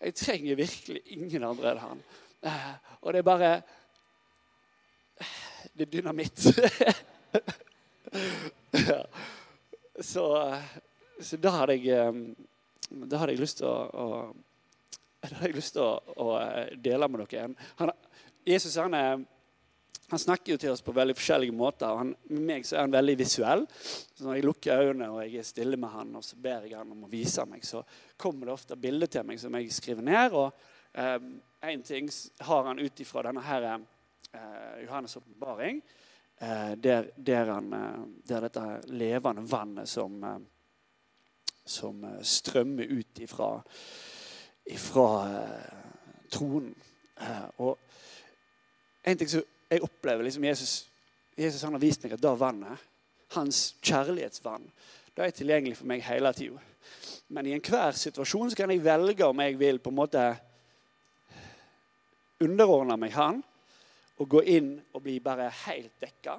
[0.01, 1.99] Jeg trenger virkelig ingen andre enn han.
[2.49, 2.69] Eh,
[3.01, 3.49] og det er bare
[5.21, 5.35] eh,
[5.77, 6.47] Det er dynamitt.
[8.89, 9.03] ja.
[10.01, 10.25] Så,
[11.21, 12.15] så da hadde jeg
[12.89, 14.07] Da hadde jeg lyst til å, å
[15.21, 16.25] da hadde jeg lyst til å, å
[16.81, 17.53] dele med dere.
[17.77, 17.91] Han,
[18.47, 19.21] Jesus han er
[20.11, 21.87] han snakker jo til oss på veldig forskjellige måter.
[21.95, 23.61] Han, med meg så er han veldig visuell.
[23.71, 26.75] Så når jeg lukker øynene og jeg er stille med han, og så ber jeg
[26.75, 27.79] han om å vise meg, så
[28.19, 30.35] kommer det ofte bilder til meg som jeg skriver ned.
[30.35, 30.51] Og
[30.99, 32.09] én eh, ting
[32.43, 33.67] har han ut ifra denne her,
[34.35, 35.79] eh, Johannes' åpenbaring,
[36.41, 43.53] eh, der, der, eh, der, dette levende vannet som, eh, som eh, strømmer ut ifra,
[44.75, 45.07] ifra
[46.35, 46.75] tronen.
[47.57, 47.77] og
[49.03, 50.73] en ting som jeg opplever liksom Jesus,
[51.37, 52.89] Jesus har vist meg at da vannet,
[53.31, 54.65] hans kjærlighetsvann,
[55.15, 56.59] det er tilgjengelig for meg hele tida.
[57.31, 60.23] Men i enhver situasjon så kan jeg velge om jeg vil på en måte
[62.43, 63.39] underordne meg han
[64.19, 66.35] og gå inn og bli bare helt dekka.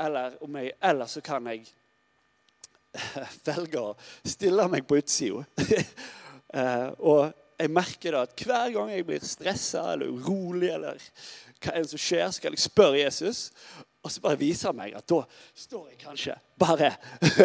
[0.00, 1.66] Eller, jeg, eller så kan jeg
[3.48, 5.44] velge å stille meg på utsida.
[6.56, 11.00] Eh, og jeg merker da at hver gang jeg blir stressa eller urolig eller
[11.62, 13.50] hva er det som skjer, Skal jeg spørre Jesus.
[14.06, 15.22] Og så bare viser han meg at da
[15.58, 16.92] står jeg kanskje bare,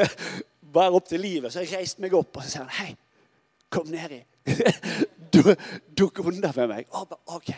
[0.78, 1.54] bare opp til livet.
[1.54, 2.92] Så jeg reiste meg opp, og så sier han hei,
[3.74, 4.22] kom nedi.
[5.98, 6.92] Dukk under med meg.
[6.92, 7.52] Og bare, ok.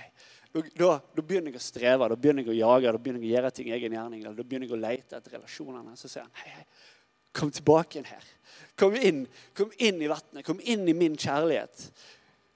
[0.53, 0.61] Da,
[1.01, 3.53] da, begynner jeg å streve, da begynner jeg å jage, da begynner jeg å gjøre
[3.57, 4.23] ting i egen gjerning.
[4.23, 5.95] Da begynner jeg å lete etter relasjonene.
[5.99, 6.65] Så sier han hei, hei,
[7.35, 8.27] kom tilbake inn her.
[8.79, 9.23] Kom inn,
[9.57, 10.45] kom inn i vannet.
[10.45, 11.89] Kom inn i min kjærlighet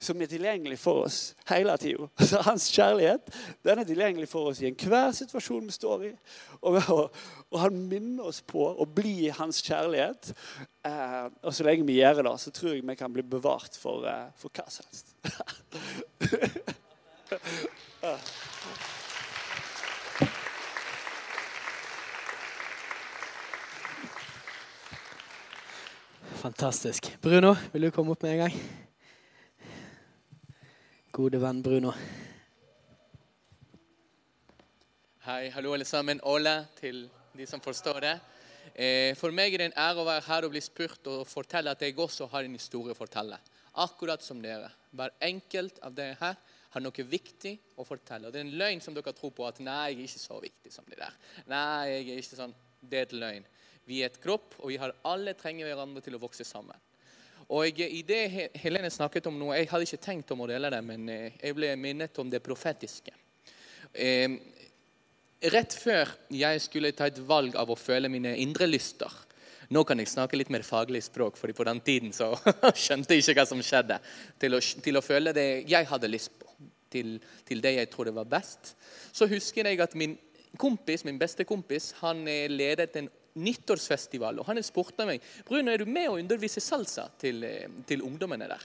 [0.00, 1.18] som er tilgjengelig for oss
[1.50, 2.06] hele tida.
[2.18, 3.30] Altså, hans kjærlighet
[3.66, 6.12] den er tilgjengelig for oss i enhver situasjon vi står i.
[6.60, 7.04] Og, og,
[7.50, 10.32] og, han minner oss på å bli hans kjærlighet.
[10.86, 14.06] Eh, og så lenge vi gjør det, så tror jeg vi kan bli bevart for,
[14.06, 15.14] eh, for hva som helst.
[26.38, 27.16] Fantastisk.
[27.22, 28.86] Bruno, vil du komme opp med en gang?
[31.18, 31.90] Gode venn Bruno.
[35.26, 36.20] Hei, hallo alle sammen.
[36.30, 38.12] Ole til de som forstår det.
[38.70, 41.74] Eh, for meg er det en ære å være her og bli spurt og fortelle
[41.74, 43.40] at jeg også har en historie å fortelle.
[43.82, 44.70] Akkurat som dere.
[44.94, 46.38] Hver enkelt av dere her
[46.76, 48.28] har noe viktig å fortelle.
[48.28, 50.38] Og Det er en løgn som dere tror på at nei, jeg er ikke så
[50.44, 51.18] viktig som de der.
[51.50, 52.54] Nei, jeg er ikke sånn.
[52.78, 53.54] Det er et løgn.
[53.90, 56.78] Vi er et kropp, og vi har alle trenger hverandre til å vokse sammen.
[57.48, 60.82] Og I det Helene snakket om nå, Jeg hadde ikke tenkt om å dele det,
[60.84, 63.14] men eh, jeg ble minnet om det profetiske.
[65.38, 69.12] Rett før jeg skulle ta et valg av å føle mine indre lyster
[69.68, 72.30] Nå kan jeg snakke litt mer faglig språk, fordi på den tiden så
[72.84, 73.98] skjønte jeg ikke hva som skjedde.
[74.40, 76.48] Til å, til å føle det jeg hadde lyst på,
[76.88, 78.72] til, til, det jeg trodde var best.
[79.12, 80.16] Så husker jeg at min
[80.56, 84.38] kompis, min beste kompis han eh, ledet en nyttårsfestival.
[84.38, 88.48] og Han spurte meg Bruno, er du med å undervise salsa til, eh, til ungdommene
[88.48, 88.64] der.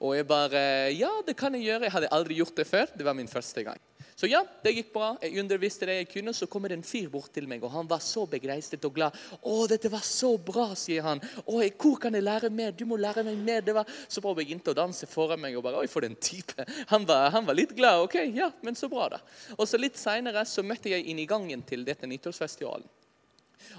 [0.00, 1.86] Og jeg bare Ja, det kan jeg gjøre.
[1.86, 2.86] Jeg hadde aldri gjort det før.
[2.96, 3.78] Det var min første gang.
[4.14, 5.08] Så ja, det gikk bra.
[5.22, 6.34] Jeg underviste det jeg kunne.
[6.34, 9.16] Så kommer det en fyr bort til meg, og han var så begeistret og glad.
[9.42, 11.20] 'Å, dette var så bra', sier han.
[11.20, 12.70] 'Å, hvor kan jeg lære mer?
[12.70, 14.34] Du må lære meg mer.' Det var så bra.
[14.34, 16.66] Begynte å danse foran meg og bare 'Oi, for en type'.
[16.88, 18.06] Han var, han var litt glad.
[18.06, 19.18] Ok, ja, men så bra, da.
[19.58, 22.86] Og så litt seinere så møtte jeg inn i gangen til dette nyttårsfestivalen.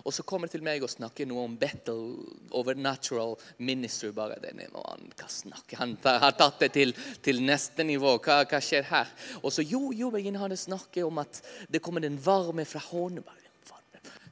[0.03, 1.95] Og så kommer til meg og snakker noe om battle
[2.55, 4.11] overnatural ministry.
[4.15, 8.17] bare denne han, hva snakker Han har tatt det til, til neste nivå.
[8.19, 9.11] Hva, hva, skjer her?
[9.41, 12.83] Og så jo, jo, begynner han å snakket om at det kommer en varme fra
[12.91, 13.23] hånden.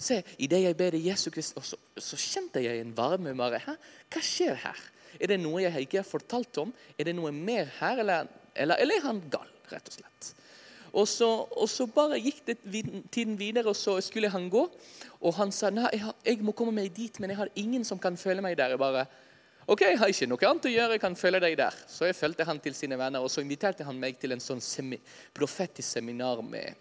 [0.03, 3.35] Se, idet jeg ber Jesu Krist, så, så, kjente jeg en varme.
[3.37, 3.77] bare, Hæ?
[4.11, 4.79] Hva skjer her?
[5.19, 6.73] Er det noe jeg ikke har fortalt om?
[6.97, 10.31] Er det noe mer her, eller, eller, eller er han gal, rett og slett?
[10.93, 11.27] Og så,
[11.57, 12.57] og så bare gikk det
[13.11, 14.67] tiden videre, og så skulle han gå.
[15.25, 17.85] Og han sa nei, jeg, har, jeg må komme meg dit, men jeg har ingen
[17.87, 18.75] som kan følge meg der.
[18.75, 19.07] Jeg bare,
[19.65, 21.79] ok, jeg har ikke noe annet å gjøre, jeg kan følge deg der.
[21.89, 24.61] Så jeg fulgte han til sine venner, og så inviterte han meg til en sånn
[24.61, 25.01] semi,
[25.33, 26.77] profetisk seminar med,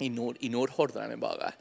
[0.00, 1.20] i, Nord, i Nordhordland.
[1.20, 1.52] Bare,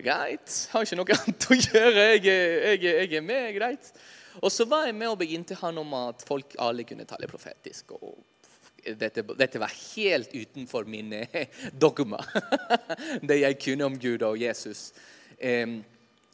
[0.00, 3.92] greit, har ikke noe annet å gjøre, jeg, jeg, jeg er med, greit.
[4.40, 7.98] Og så var jeg med og begynte han om at folk alle kunne tale profetisk.
[8.00, 8.31] og
[8.82, 11.24] dette, dette var helt utenfor mine
[11.72, 12.20] dogma,
[13.28, 14.90] det jeg kunne om Gud og Jesus.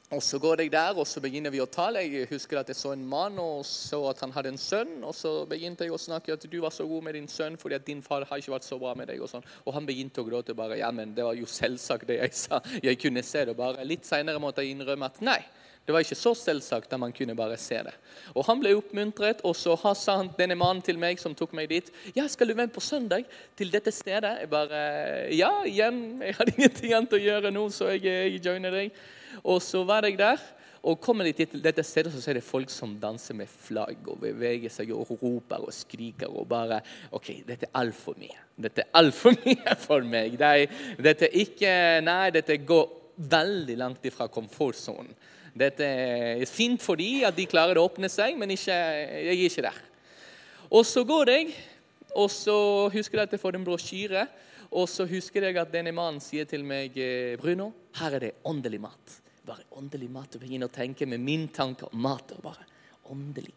[0.08, 2.00] Og Så går jeg der, og så begynner vi å tale.
[2.00, 5.02] Jeg husker at jeg så en mann og så at han hadde en sønn.
[5.04, 7.76] Og så begynte jeg å snakke at du var så god med din sønn fordi
[7.76, 9.20] at din far har ikke vært så bra med deg.
[9.20, 9.44] Og sånn.
[9.66, 10.56] Og han begynte å gråte.
[10.56, 12.62] bare, ja, men Det var jo selvsagt det jeg sa.
[12.80, 13.84] Jeg kunne se det bare.
[13.84, 15.42] Litt seinere måtte jeg innrømme at nei.
[15.88, 17.94] Det var ikke så selvsagt at man kunne bare se det.
[18.36, 21.70] Og Han ble oppmuntret, og så sa han denne mannen til meg som tok meg
[21.70, 23.24] dit ja, 'Skal du vende på søndag
[23.56, 26.20] til dette stedet?' Jeg bare Ja, igjen.
[26.20, 28.90] Jeg hadde ingenting annet å gjøre nå, så jeg, jeg joiner deg.
[29.42, 30.36] Og så var jeg der.
[30.82, 34.20] Og kommer de til dette stedet, så er det folk som danser med flagg og
[34.20, 38.36] beveger seg og roper og skriker og bare OK, dette er altfor mye.
[38.60, 40.36] Dette er altfor mye for meg.
[40.36, 41.72] Dette er ikke
[42.04, 42.86] Nei, dette går
[43.16, 45.16] veldig langt ifra komfortsonen.
[45.58, 49.46] Dette er fint for de at de klarer å åpne seg, men ikke, jeg er
[49.48, 49.80] ikke der.
[50.68, 51.54] Og så går jeg,
[52.14, 52.58] og så
[52.92, 54.26] husker jeg at jeg får en brosjyre.
[54.68, 57.70] Og så husker jeg at denne mannen sier til meg eh, Bruno,
[58.02, 59.14] her er det åndelig mat.
[59.48, 60.36] Bare åndelig mat.
[60.36, 62.36] Og begynner å tenke med min tanke om mat.
[62.36, 62.68] og bare,
[63.08, 63.56] åndelig.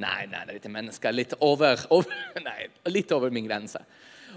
[0.00, 3.82] Nei, nei, nei, dette mennesket er litt over, over, nei, litt over min grense.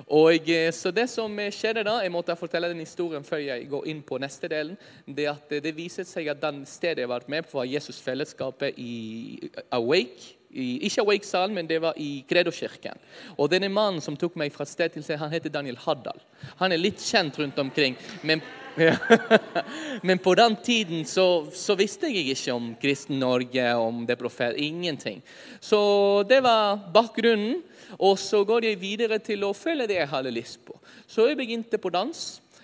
[0.08, 3.88] Og eh, så Det som skjedde da, jeg måtte fortelle den historien før jeg går
[3.92, 7.26] inn på neste delen, det at eh, det viser seg at den stedet jeg var
[7.28, 10.40] med på, var Jesusfellesskapet i Awake.
[10.54, 13.00] I, ikke Awake-salen, men det var i Credo-kirken.
[13.38, 16.20] Og denne mannen som tok meg fra sted til sted, han heter Daniel Haddal.
[16.60, 17.98] Han er litt kjent rundt omkring.
[18.22, 18.42] men
[20.08, 24.58] Men på den tiden så, så visste jeg ikke om kristen Norge, om det profet.
[24.58, 25.22] Ingenting.
[25.62, 27.62] Så det var bakgrunnen.
[28.02, 30.74] Og så går jeg videre til å følge det jeg hadde lyst på.
[31.08, 32.24] Så jeg begynte på dans.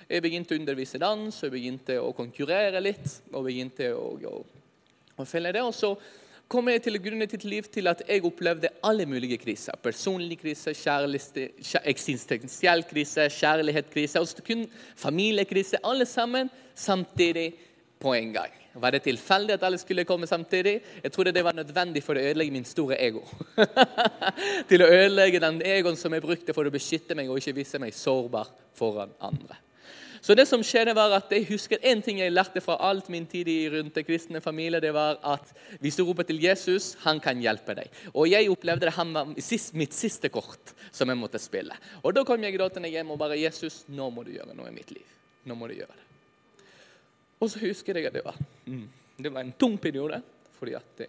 [0.09, 3.05] Jeg begynte å undervise dans, jeg begynte å konkurrere litt.
[3.33, 4.39] Og begynte å, å,
[5.21, 5.61] å følge det.
[5.61, 5.93] Og så
[6.49, 9.77] kom jeg til grunnet til liv til at jeg opplevde alle mulige kriser.
[9.83, 10.73] Personlig krise,
[11.85, 14.65] eksistensiell krise, kjærlighetskrise, kun
[14.97, 15.77] familiekrise.
[15.83, 17.53] Alle sammen samtidig
[17.99, 18.55] på en gang.
[18.73, 20.79] Var det tilfeldig at alle skulle komme samtidig?
[21.03, 23.23] Jeg trodde det var nødvendig for å ødelegge min store ego.
[24.69, 27.81] til å ødelegge den egoen som jeg brukte for å beskytte meg og ikke vise
[27.81, 29.57] meg sårbar foran andre.
[30.21, 33.25] Så det som skjedde var at Jeg husker en ting jeg lærte fra alt min
[33.25, 34.81] tid i rundt kristne familie.
[34.81, 37.87] Det var at hvis du roper til Jesus, han kan hjelpe deg.
[38.13, 41.75] Og jeg opplevde det han var mitt siste kort som jeg måtte spille.
[42.03, 44.75] Og Da kom jeg gråtende hjem og bare Jesus, nå må du gjøre noe i
[44.75, 45.07] mitt liv.
[45.45, 46.05] Nå må du gjøre det.
[47.39, 48.85] Og så husker jeg at det var, mm,
[49.23, 50.21] det var en tung periode.
[50.59, 51.07] fordi at det,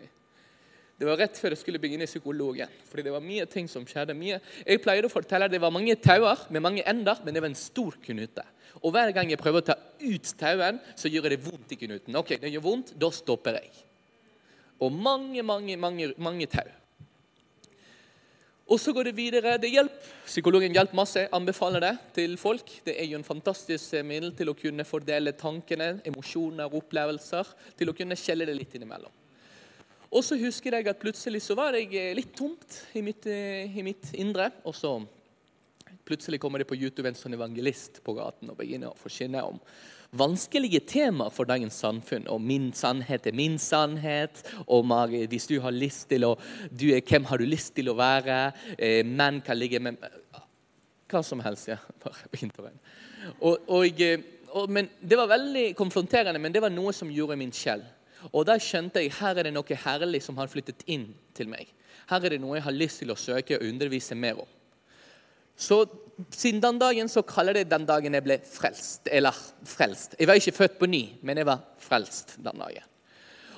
[1.01, 2.69] det var rett før jeg skulle begynne psykologen.
[2.87, 4.15] Fordi det var mye ting som skjedde.
[4.15, 4.39] mye.
[4.67, 7.49] Jeg pleide å fortelle at det var mange tauer med mange ender, men det var
[7.49, 8.45] en stor knute.
[8.81, 11.81] Og hver gang jeg prøver å ta ut tauen, så gjør jeg det vondt i
[11.85, 12.19] knuten.
[12.21, 13.73] Ok, det gjør vondt, da stopper jeg.
[14.81, 16.69] Og mange, mange, mange, mange tau.
[18.71, 19.57] Og så går det videre.
[19.59, 20.11] Det hjelper.
[20.29, 21.25] Psykologen hjelper masse.
[21.35, 22.69] Anbefaler det til folk.
[22.87, 27.51] Det er jo en fantastisk eh, middel til å kunne fordele tankene, emosjoner, opplevelser.
[27.81, 29.11] Til å kunne skjelle det litt innimellom.
[30.11, 33.67] Og så husker jeg at plutselig så var jeg eh, litt tomt i mitt, eh,
[33.67, 34.53] i mitt indre.
[34.63, 34.95] Og så
[36.05, 39.61] plutselig kommer det på YouTube en sånn evangelist på gaten og begynner å forkynne om
[40.17, 42.27] vanskelige temaer for dagens samfunn.
[42.31, 44.43] Og min sannhet er min sannhet.
[44.67, 44.87] Og
[45.31, 46.37] hvis du har lyst til å
[46.71, 48.53] du er, Hvem har du lyst til å være?
[48.79, 49.97] Eh, menn kan ligge med
[51.11, 51.69] Hva som helst.
[51.69, 51.79] ja.
[52.03, 52.71] Bare begynte å.
[53.41, 54.21] Og, og, eh,
[54.53, 57.83] og, men Det var veldig konfronterende, men det var noe som gjorde min sjel.
[58.33, 61.67] Og da skjønte jeg her er det noe herlig som har flyttet inn til meg.
[62.11, 64.49] Her er det noe jeg har lyst til å søke og undervise mer om.
[65.61, 65.83] Så
[66.33, 69.09] siden den dagen så kaller jeg den dagen jeg ble frelst.
[69.13, 69.37] Eller
[69.69, 70.17] frelst.
[70.19, 72.87] Jeg var ikke født på ny, men jeg var frelst den dagen.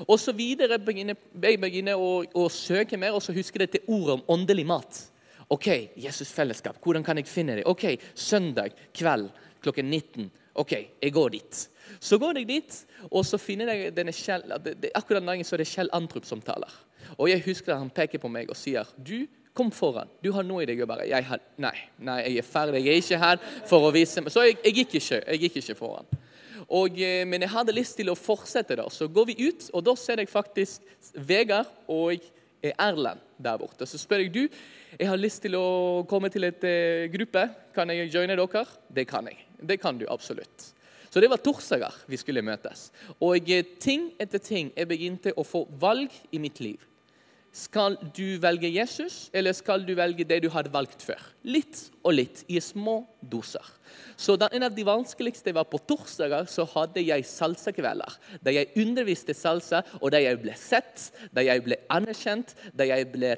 [0.09, 3.93] Og så videre begynner jeg begynner å, å søke mer, og så husker jeg dette
[3.93, 5.01] ordet om åndelig mat.
[5.53, 5.69] OK,
[6.01, 6.79] Jesus fellesskap.
[6.83, 7.67] Hvordan kan jeg finne det?
[7.69, 7.85] OK,
[8.17, 9.29] søndag kveld
[9.63, 10.31] klokken 19.
[10.59, 10.73] OK,
[11.03, 11.61] jeg går dit.
[12.01, 12.79] Så går jeg dit,
[13.11, 14.43] og så finner jeg denne Kjell,
[14.95, 16.73] akkurat den dagen så er det Kjell Antrup som taler.
[17.19, 20.11] Og jeg husker at han peker på meg og sier du, kom foran.
[20.23, 20.83] Du har noe i deg.
[20.83, 22.83] Og bare, jeg har, nei, nei, jeg er ferdig.
[22.87, 23.41] Jeg er ikke her
[23.71, 24.35] for å vise meg.
[24.35, 26.09] Så jeg, jeg, gikk, ikke, jeg gikk ikke foran.
[26.73, 28.79] Og, eh, men jeg hadde lyst til å fortsette.
[28.79, 28.89] da.
[28.91, 30.81] Så går vi ut, og da ser jeg faktisk
[31.15, 32.23] Vegard og
[32.63, 33.87] er Erlend der borte.
[33.89, 34.43] Så spør jeg du,
[34.99, 37.49] jeg har lyst til å komme til et eh, gruppe.
[37.75, 38.65] Kan jeg joine dere?
[38.89, 39.43] Det kan jeg.
[39.59, 40.73] Det kan du absolutt.
[41.13, 42.89] Så det var torsdager vi skulle møtes.
[43.21, 46.81] Og eh, ting etter ting jeg begynte å få valg i mitt liv.
[47.53, 51.21] Skal du velge Jesus, eller skal du velge det du hadde valgt før?
[51.45, 53.67] Litt og litt, i små doser.
[54.17, 58.17] Så da en av de vanskeligste var på torsdager, så hadde jeg salsakvelder.
[58.41, 63.11] Der jeg underviste salsa, og der jeg ble sett, der jeg ble anerkjent, der jeg
[63.13, 63.37] ble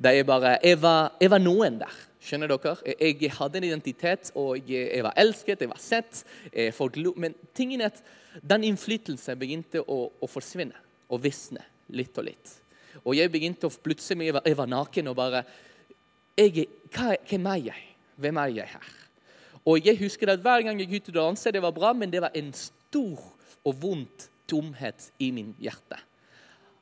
[0.00, 1.98] der jeg bare jeg var, jeg var noen der.
[2.24, 2.72] Skjønner dere?
[2.96, 6.22] Jeg hadde en identitet, og jeg var elsket, jeg var sett.
[6.72, 8.00] Folk, men tingen er at
[8.40, 10.80] den innflytelsen begynte å, å forsvinne
[11.12, 12.56] og visne litt og litt.
[13.04, 15.44] Og jeg begynte å plutselig jeg var, naken og bare
[16.38, 17.86] jeg, hva, Hvem er jeg?
[18.20, 18.90] Hvem er jeg her?
[19.68, 22.12] Og jeg husker at Hver gang jeg gikk ut og danset, det var bra, men
[22.12, 23.24] det var en stor
[23.64, 25.98] og vondt tomhet i min hjerte.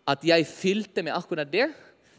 [0.08, 1.68] At jeg fylte med akkurat det,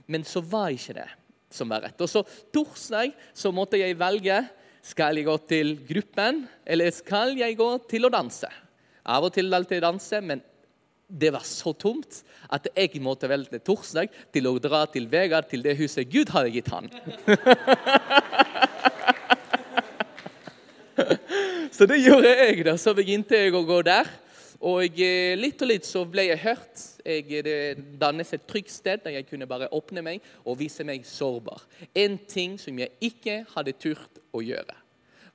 [0.10, 1.10] men så var ikke det
[1.50, 2.02] som var rett.
[2.02, 2.22] Og så
[2.54, 4.44] torsdag så måtte jeg velge
[4.86, 8.48] skal jeg gå til gruppen, eller skal jeg gå til å danse.
[9.10, 10.42] Av og til alltid danse, men
[11.10, 15.64] det var så tomt at jeg måtte velge torsdag til å dra til Vegard, til
[15.66, 16.90] det huset Gud hadde gitt han.
[21.76, 22.66] så det gjorde jeg.
[22.66, 22.78] da.
[22.78, 24.06] Så begynte jeg å gå der.
[24.60, 26.84] Og eh, litt og litt så ble jeg hørt.
[27.06, 27.58] Jeg, det
[28.02, 31.62] dannes et trygt sted der jeg kunne bare åpne meg og vise meg sårbar.
[31.96, 34.79] En ting som jeg ikke hadde turt å gjøre.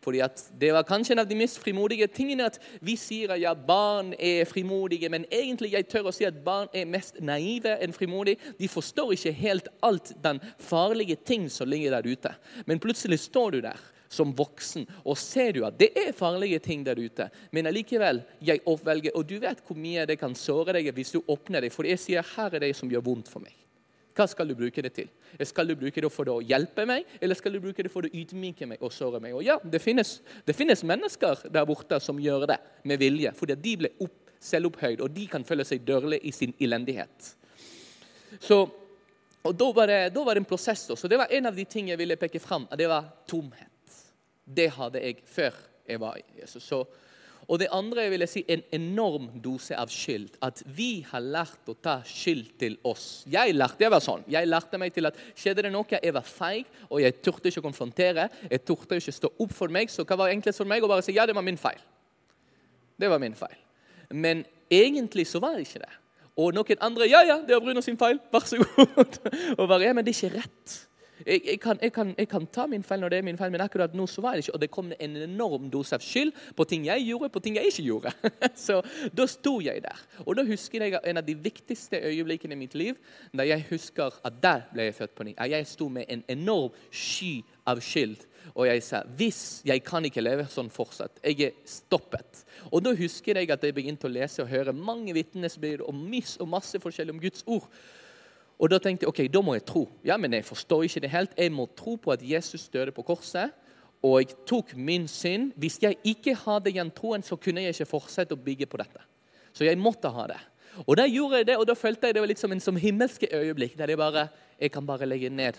[0.05, 0.21] Fordi
[0.61, 4.13] Det var kanskje en av de mest frimodige tingene at vi sier at ja, barn
[4.19, 8.37] er frimodige, men egentlig jeg tør å si at barn er mest naive enn frimodige.
[8.59, 12.35] De forstår ikke helt alt den farlige ting som ligger der ute.
[12.67, 13.81] Men plutselig står du der
[14.15, 17.31] som voksen og ser du at det er farlige ting der ute.
[17.51, 21.23] Men allikevel, jeg oppvelger, og du vet hvor mye det kan såre deg hvis du
[21.25, 21.75] åpner deg.
[21.75, 23.64] For jeg sier her er det som gjør vondt for meg.
[24.15, 25.09] Hva skal du bruke det til?
[25.43, 28.11] Skal du bruke det for å hjelpe meg, eller skal du bruke det for å
[28.15, 29.35] ydmyke meg og såre meg?
[29.35, 33.59] Og ja, Det finnes, det finnes mennesker der borte som gjør det med vilje, fordi
[33.59, 37.31] de ble opp, selvopphøyd, og de kan føle seg dørlig i sin elendighet.
[38.45, 38.59] Så,
[39.43, 40.85] og da var, det, da var det en prosess.
[40.95, 42.67] Så det var en av de tingene jeg ville peke fram.
[42.77, 43.95] Det var tomhet.
[44.45, 45.57] Det hadde jeg før
[45.89, 46.67] jeg var i Jesus.
[46.69, 46.83] Så,
[47.49, 50.39] og det andre vil jeg si, en enorm dose av skyld.
[50.45, 53.25] At vi har lært å ta skyld til oss.
[53.31, 54.25] Jeg lærte jeg var sånn.
[54.33, 57.65] Jeg lærte meg til at skjedde det noe, jeg var feig, og jeg turte ikke
[57.65, 58.29] å konfrontere.
[58.49, 59.93] Jeg turte ikke stå opp for meg.
[59.93, 60.85] Så hva var enklest for meg?
[60.85, 61.83] Å bare si ja, det var min feil.
[63.01, 63.61] Det var min feil.
[64.15, 65.93] Men egentlig så var det ikke det.
[66.41, 68.19] Og noen andre ja, ja, det var Bruno sin feil.
[68.33, 69.21] Vær så god.
[69.59, 70.77] og bare, ja, Men det er ikke rett.
[71.23, 73.53] Jeg, jeg, kan, jeg, kan, jeg, kan, ta min feil når det er min feil,
[73.55, 74.57] men akkurat nå så var det ikke.
[74.57, 77.71] Og det kom en enorm dose av skyld på ting jeg gjorde, på ting jeg
[77.71, 78.13] ikke gjorde.
[78.67, 78.81] så
[79.15, 80.05] da sto jeg der.
[80.27, 82.99] Og da husker jeg en av de viktigste øyeblikkene i mitt liv,
[83.33, 85.37] da jeg husker at der ble jeg født på ny.
[85.55, 87.37] Jeg sto med en enorm sky
[87.71, 88.27] av skyld.
[88.53, 92.45] Og jeg sa hvis jeg kan ikke leve sånn fortsatt, jeg er stoppet.
[92.71, 96.51] Og da husker jeg at jeg begynte å lese og høre mange vitnesbyrd og, og
[96.51, 97.71] masse forskjellig om Guds ord.
[98.59, 99.89] Og da tenkte jeg ok, da må jeg tro.
[100.05, 101.31] Ja, Men jeg forstår ikke det helt.
[101.39, 103.51] Jeg må tro på at Jesus døde på korset.
[104.03, 105.53] Og jeg tok min synd.
[105.57, 109.01] Hvis jeg ikke hadde den troen, så kunne jeg ikke fortsette å bygge på dette.
[109.53, 110.41] Så jeg måtte ha det.
[110.87, 112.77] Og da gjorde jeg det, og da følte jeg det var litt som en som
[112.77, 113.79] himmelske øyeblikk.
[113.79, 114.29] der jeg bare,
[114.61, 115.55] jeg kan bare legge ned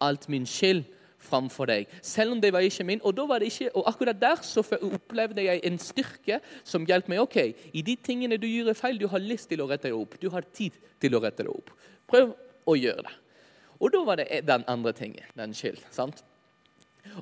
[0.00, 0.84] alt min skyld
[1.18, 1.86] framfor deg.
[2.02, 3.00] Selv om det var ikke min.
[3.02, 7.08] Og, da var det ikke, og akkurat der så opplevde jeg en styrke som hjalp
[7.08, 7.20] meg.
[7.20, 7.36] ok,
[7.72, 10.18] I de tingene du gjør feil, du har lyst til å rette deg opp.
[10.20, 11.70] Du har tid til å rette deg opp.
[12.08, 12.34] Prøv
[12.68, 13.16] å gjøre det.
[13.78, 15.26] Og da var det den andre tingen.
[15.38, 15.80] Den skyld.
[15.94, 16.24] sant?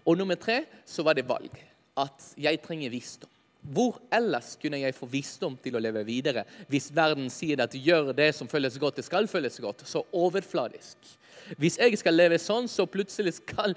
[0.04, 1.52] Og nummer tre så var det valg.
[1.96, 3.30] At jeg trenger visdom.
[3.66, 8.12] Hvor ellers kunne jeg få visdom til å leve videre hvis verden sier at gjør
[8.14, 9.82] det som føles godt, det skal føles godt?
[9.88, 10.98] Så overfladisk.
[11.58, 13.74] Hvis jeg skal leve sånn, så plutselig skal,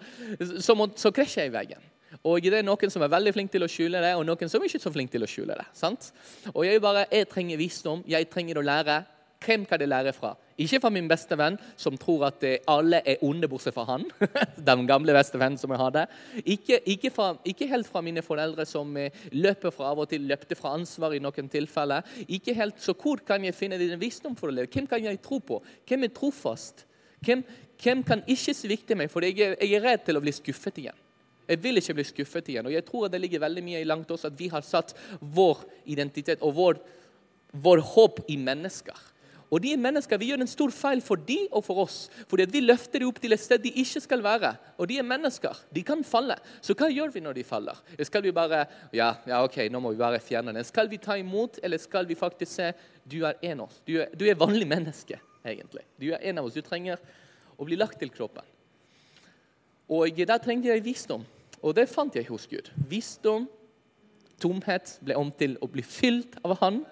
[0.61, 1.89] så, må, så krasjer jeg i veggen.
[2.25, 4.61] Og det er noen som er veldig flink til å skjule det, og noen som
[4.61, 5.65] er ikke så flink til å skjule det.
[5.77, 6.11] sant?
[6.53, 9.03] Og jeg bare, jeg trenger visdom, jeg trenger å lære.
[9.39, 10.33] Hvem kan jeg lære fra?
[10.59, 14.03] Ikke fra min beste venn, som tror at alle er onde bortsett fra han.
[14.69, 16.03] Den gamle beste vennen som jeg hadde.
[16.43, 20.27] Ikke, ikke, fra, ikke, helt fra mine foreldre, som eh, løper fra av og til
[20.27, 22.03] løpte fra ansvar i noen tilfeller.
[22.27, 24.67] Ikke helt, Så hvor kan jeg finne din visdom for å leve?
[24.73, 25.61] Hvem kan jeg tro på?
[25.87, 26.83] Hvem er trofast?
[27.23, 27.43] Hvem,
[27.79, 29.11] hvem kan ikke svikte meg?
[29.11, 31.05] For jeg jeg er redd til å bli skuffet igjen.
[31.49, 32.67] Jeg vil ikke bli skuffet igjen.
[32.67, 35.63] Og jeg tror det ligger veldig mye i langt oss at vi har satt vår
[35.89, 36.81] identitet og vår,
[37.55, 39.08] vår håp i mennesker.
[39.49, 40.19] Og de er mennesker.
[40.21, 42.03] Vi gjør en stor feil for de og for oss.
[42.29, 44.51] Fordi vi løfter dem opp til et sted de ikke skal være.
[44.77, 45.57] Og de er mennesker.
[45.73, 46.37] De kan falle.
[46.61, 47.79] Så hva gjør vi når de faller?
[48.05, 50.67] Skal vi bare Ja, ja ok, nå må vi bare fjerne den.
[50.67, 52.71] Skal vi ta imot, eller skal vi faktisk se
[53.09, 53.81] du er en av oss?
[53.87, 55.19] Du er, du er vanlig menneske.
[55.45, 55.85] egentlig.
[55.99, 56.53] Du er en av oss.
[56.53, 56.99] Du trenger
[57.57, 58.45] å bli lagt til kroppen.
[59.89, 61.23] Og der trengte jeg visdom,
[61.63, 62.69] og det fant jeg hos Gud.
[62.89, 63.47] Visdom,
[64.39, 66.83] tomhet, ble om til å bli fylt av Han.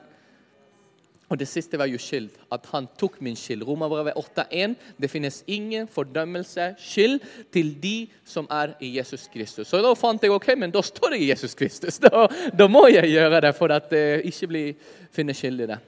[1.30, 2.30] Og det siste var jo skyld.
[2.51, 3.65] At han tok min skyld.
[3.67, 4.75] Romerbrevet 8,1.
[5.01, 7.19] Det finnes ingen fordømmelse, skyld,
[7.53, 9.67] til de som er i Jesus Kristus.
[9.67, 11.99] Så da fant jeg ok, men da står det i Jesus Kristus.
[12.07, 15.80] Da, da må jeg gjøre det for at jeg ikke blir finne skyld i det.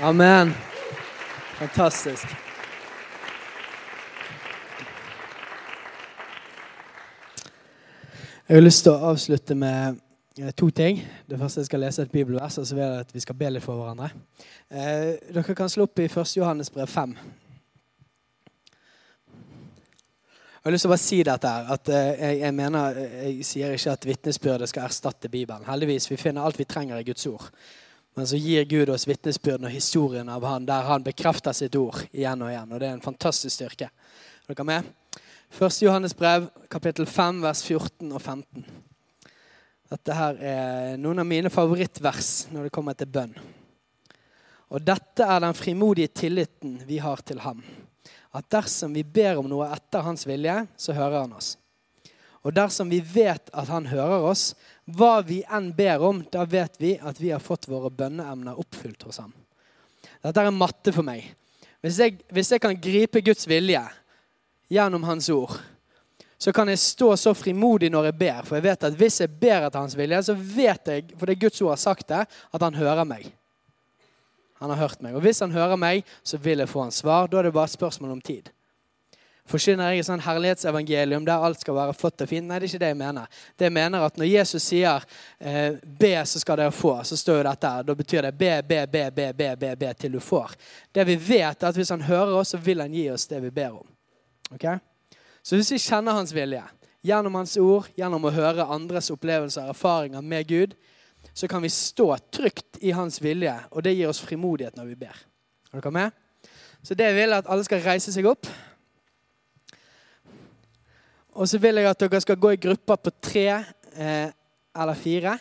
[0.00, 0.54] Amen.
[1.58, 2.24] Fantastisk.
[8.48, 10.05] Jeg har lyst til å avslutte med eh,
[10.56, 11.00] to ting.
[11.30, 13.48] Det første jeg skal lese et bibelvers, og så vil jeg at vi skal be
[13.50, 14.10] litt for hverandre.
[14.68, 16.36] Eh, dere kan slå opp i 1.
[16.36, 17.16] Johannes brev 5.
[20.66, 23.46] Jeg har lyst til å bare si dette her, at eh, jeg, jeg mener, jeg
[23.48, 25.64] sier ikke at vitnesbyrdet skal erstatte Bibelen.
[25.64, 27.48] Heldigvis, vi finner alt vi trenger i Guds ord.
[28.16, 32.02] Men så gir Gud oss vitnesbyrden og historien av han der han bekrefter sitt ord
[32.10, 32.72] igjen og igjen.
[32.72, 33.88] Og det er en fantastisk styrke.
[33.88, 34.92] Er dere med?
[35.52, 35.82] 1.
[35.84, 38.66] Johannes brev, kapittel 5, vers 14 og 15.
[39.86, 43.36] Dette her er noen av mine favorittvers når det kommer til bønn.
[44.74, 47.60] Og dette er den frimodige tilliten vi har til ham.
[48.34, 51.54] At dersom vi ber om noe etter hans vilje, så hører han oss.
[52.46, 54.52] Og dersom vi vet at han hører oss,
[54.86, 59.06] hva vi enn ber om, da vet vi at vi har fått våre bønneemner oppfylt
[59.06, 59.32] hos ham.
[60.22, 61.24] Dette er matte for meg.
[61.82, 63.82] Hvis jeg, hvis jeg kan gripe Guds vilje
[64.72, 65.54] gjennom Hans ord,
[66.38, 68.42] så kan jeg stå så frimodig når jeg ber.
[68.44, 71.40] For jeg vet at hvis jeg ber etter Hans vilje, så vet jeg, for det
[71.40, 73.30] Guds ord har sagt det, at Han hører meg.
[74.60, 75.16] Han har hørt meg.
[75.16, 77.28] Og hvis Han hører meg, så vil jeg få Hans svar.
[77.28, 78.52] Da er det bare et spørsmål om tid.
[79.46, 82.48] Forkynner jeg et sånn herlighetsevangelium der alt skal være flott og fint?
[82.48, 83.36] Nei, det er ikke det jeg mener.
[83.54, 85.04] Det jeg mener at Når Jesus sier
[85.38, 87.82] eh, 'be, så skal dere få', så står jo dette her.
[87.86, 90.56] Da betyr det be, be, be, be, be, be, be til du får.
[90.92, 93.40] Det vi vet, er at hvis Han hører oss, så vil Han gi oss det
[93.42, 93.86] vi ber om.
[94.50, 94.66] Ok?
[95.46, 96.64] Så hvis vi kjenner Hans vilje,
[97.06, 100.72] gjennom Hans ord, gjennom å høre andres opplevelser og erfaringer med Gud,
[101.36, 104.96] så kan vi stå trygt i Hans vilje, og det gir oss frimodighet når vi
[105.04, 105.20] ber.
[105.70, 106.16] Er dere med?
[106.82, 108.48] Så det vil jeg at alle skal reise seg opp.
[111.36, 114.34] Og så vil jeg at dere skal gå i grupper på tre eh,
[114.74, 115.36] eller fire.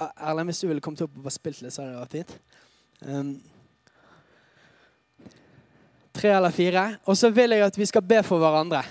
[0.00, 2.32] Erlend, hvis du ville kommet opp og bare spilt litt, så hadde det vært fint.
[3.04, 3.34] Um,
[6.16, 6.86] tre eller fire.
[7.04, 8.84] Og så vil jeg at vi skal be for hverandre.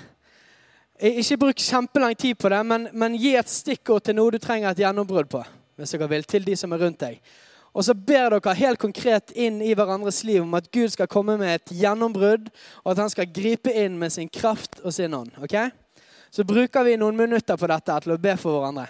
[0.99, 4.73] Ikke bruk kjempelang tid på det, men, men gi et stikkord til noe du trenger
[4.73, 5.43] et gjennombrudd på.
[5.79, 7.21] hvis dere vil, Til de som er rundt deg.
[7.73, 11.37] Og så ber dere helt konkret inn i hverandres liv om at Gud skal komme
[11.37, 12.49] med et gjennombrudd,
[12.83, 15.31] og at han skal gripe inn med sin kraft og sin ånd.
[15.39, 15.71] ok?
[16.31, 18.89] Så bruker vi noen minutter på dette til å be for hverandre.